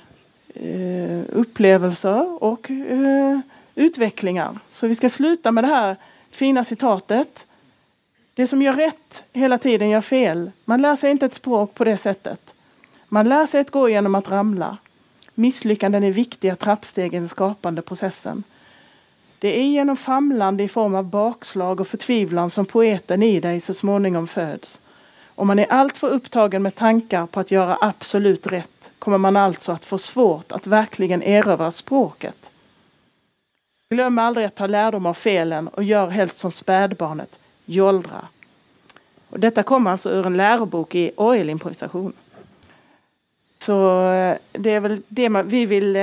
eh, 0.55 1.21
upplevelser 1.33 2.43
och 2.45 2.71
eh, 2.71 3.41
utvecklingar. 3.75 4.59
Så 4.71 4.87
vi 4.87 4.95
ska 4.95 5.09
sluta 5.09 5.53
med 5.53 5.65
det 5.65 5.69
här 5.69 5.97
fina 6.31 6.65
citatet. 6.65 7.47
Det 8.35 8.47
som 8.47 8.63
gör 8.63 8.73
rätt 8.73 9.25
hela 9.33 9.59
tiden 9.59 9.89
gör 9.89 10.01
fel. 10.01 10.51
Man 10.65 10.83
lär 10.83 10.97
sig 10.97 11.11
inte 11.11 11.27
ett 11.27 11.35
språk 11.35 11.75
på 11.75 11.85
det 11.85 11.97
sättet. 11.97 12.41
Man 13.09 13.29
lär 13.29 13.47
sig 13.47 13.61
att 13.61 13.71
gå 13.71 13.89
genom 13.89 14.15
att 14.15 14.31
ramla. 14.31 14.77
Misslyckanden 15.35 16.05
är 16.05 16.13
viktiga 16.13 16.57
trappsteg 16.57 17.15
i 17.15 17.19
den 17.19 17.29
skapande 17.29 17.83
processen. 17.83 18.45
Det 19.39 19.61
är 19.61 19.65
genom 19.65 19.97
famlande 19.97 20.65
i 20.65 20.69
form 20.69 20.95
av 20.95 21.05
bakslag 21.05 21.81
och 21.81 21.89
förtvivlan 21.89 22.51
som 22.51 22.67
poeten 22.67 23.23
i 23.23 23.41
dig 23.41 23.61
så 23.61 23.75
småningom 23.75 24.27
föds. 24.29 24.81
Om 25.25 25.47
man 25.47 25.59
är 25.59 25.73
alltför 25.73 26.09
upptagen 26.09 26.63
med 26.63 26.75
tankar 26.75 27.27
på 27.27 27.41
att 27.41 27.51
göra 27.51 27.79
absolut 27.81 28.47
rätt 28.47 28.91
kommer 28.99 29.19
man 29.19 29.37
alltså 29.37 29.73
att 29.73 29.85
få 29.85 29.99
svårt 29.99 30.53
att 30.53 30.67
verkligen 30.67 31.23
erövra 31.23 31.71
språket. 31.71 32.51
Glöm 33.91 34.19
aldrig 34.19 34.47
att 34.47 34.55
ta 34.55 34.67
lärdom 34.67 35.07
av 35.07 35.15
felen 35.15 35.69
och 35.69 35.85
gör 35.85 36.09
helst 36.09 36.39
som 36.39 36.51
spädbarnet, 36.51 37.39
jollra. 37.65 38.29
Och 39.31 39.41
detta 39.41 39.63
kommer 39.63 39.91
alltså 39.91 40.11
ur 40.11 40.27
en 40.27 40.37
lärobok 40.37 40.95
i 40.95 41.11
orgelimprovisation. 41.17 42.13
Så 43.59 44.09
eh, 44.11 44.37
det 44.53 44.71
är 44.71 44.81
väl 44.81 45.03
det 45.09 45.29
vi 45.29 45.67
vill 45.67 45.97
eh, 45.97 46.03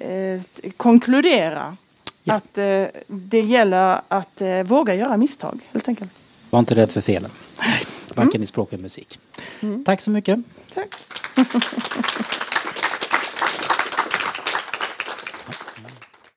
eh, 0.00 0.42
konkludera 0.76 1.76
Ja. 2.22 2.34
Att 2.34 2.58
eh, 2.58 2.84
det 3.06 3.40
gäller 3.40 4.00
att 4.08 4.40
eh, 4.40 4.62
våga 4.62 4.94
göra 4.94 5.16
misstag 5.16 5.60
helt 5.72 5.88
enkelt. 5.88 6.10
Var 6.50 6.58
inte 6.58 6.74
rädd 6.74 6.90
för 6.90 7.00
felen. 7.00 7.30
Varken 8.16 8.30
mm. 8.30 8.42
i 8.42 8.46
språk 8.46 8.72
eller 8.72 8.82
musik. 8.82 9.18
Mm. 9.60 9.84
Tack 9.84 10.00
så 10.00 10.10
mycket. 10.10 10.38
Tack. 10.74 10.94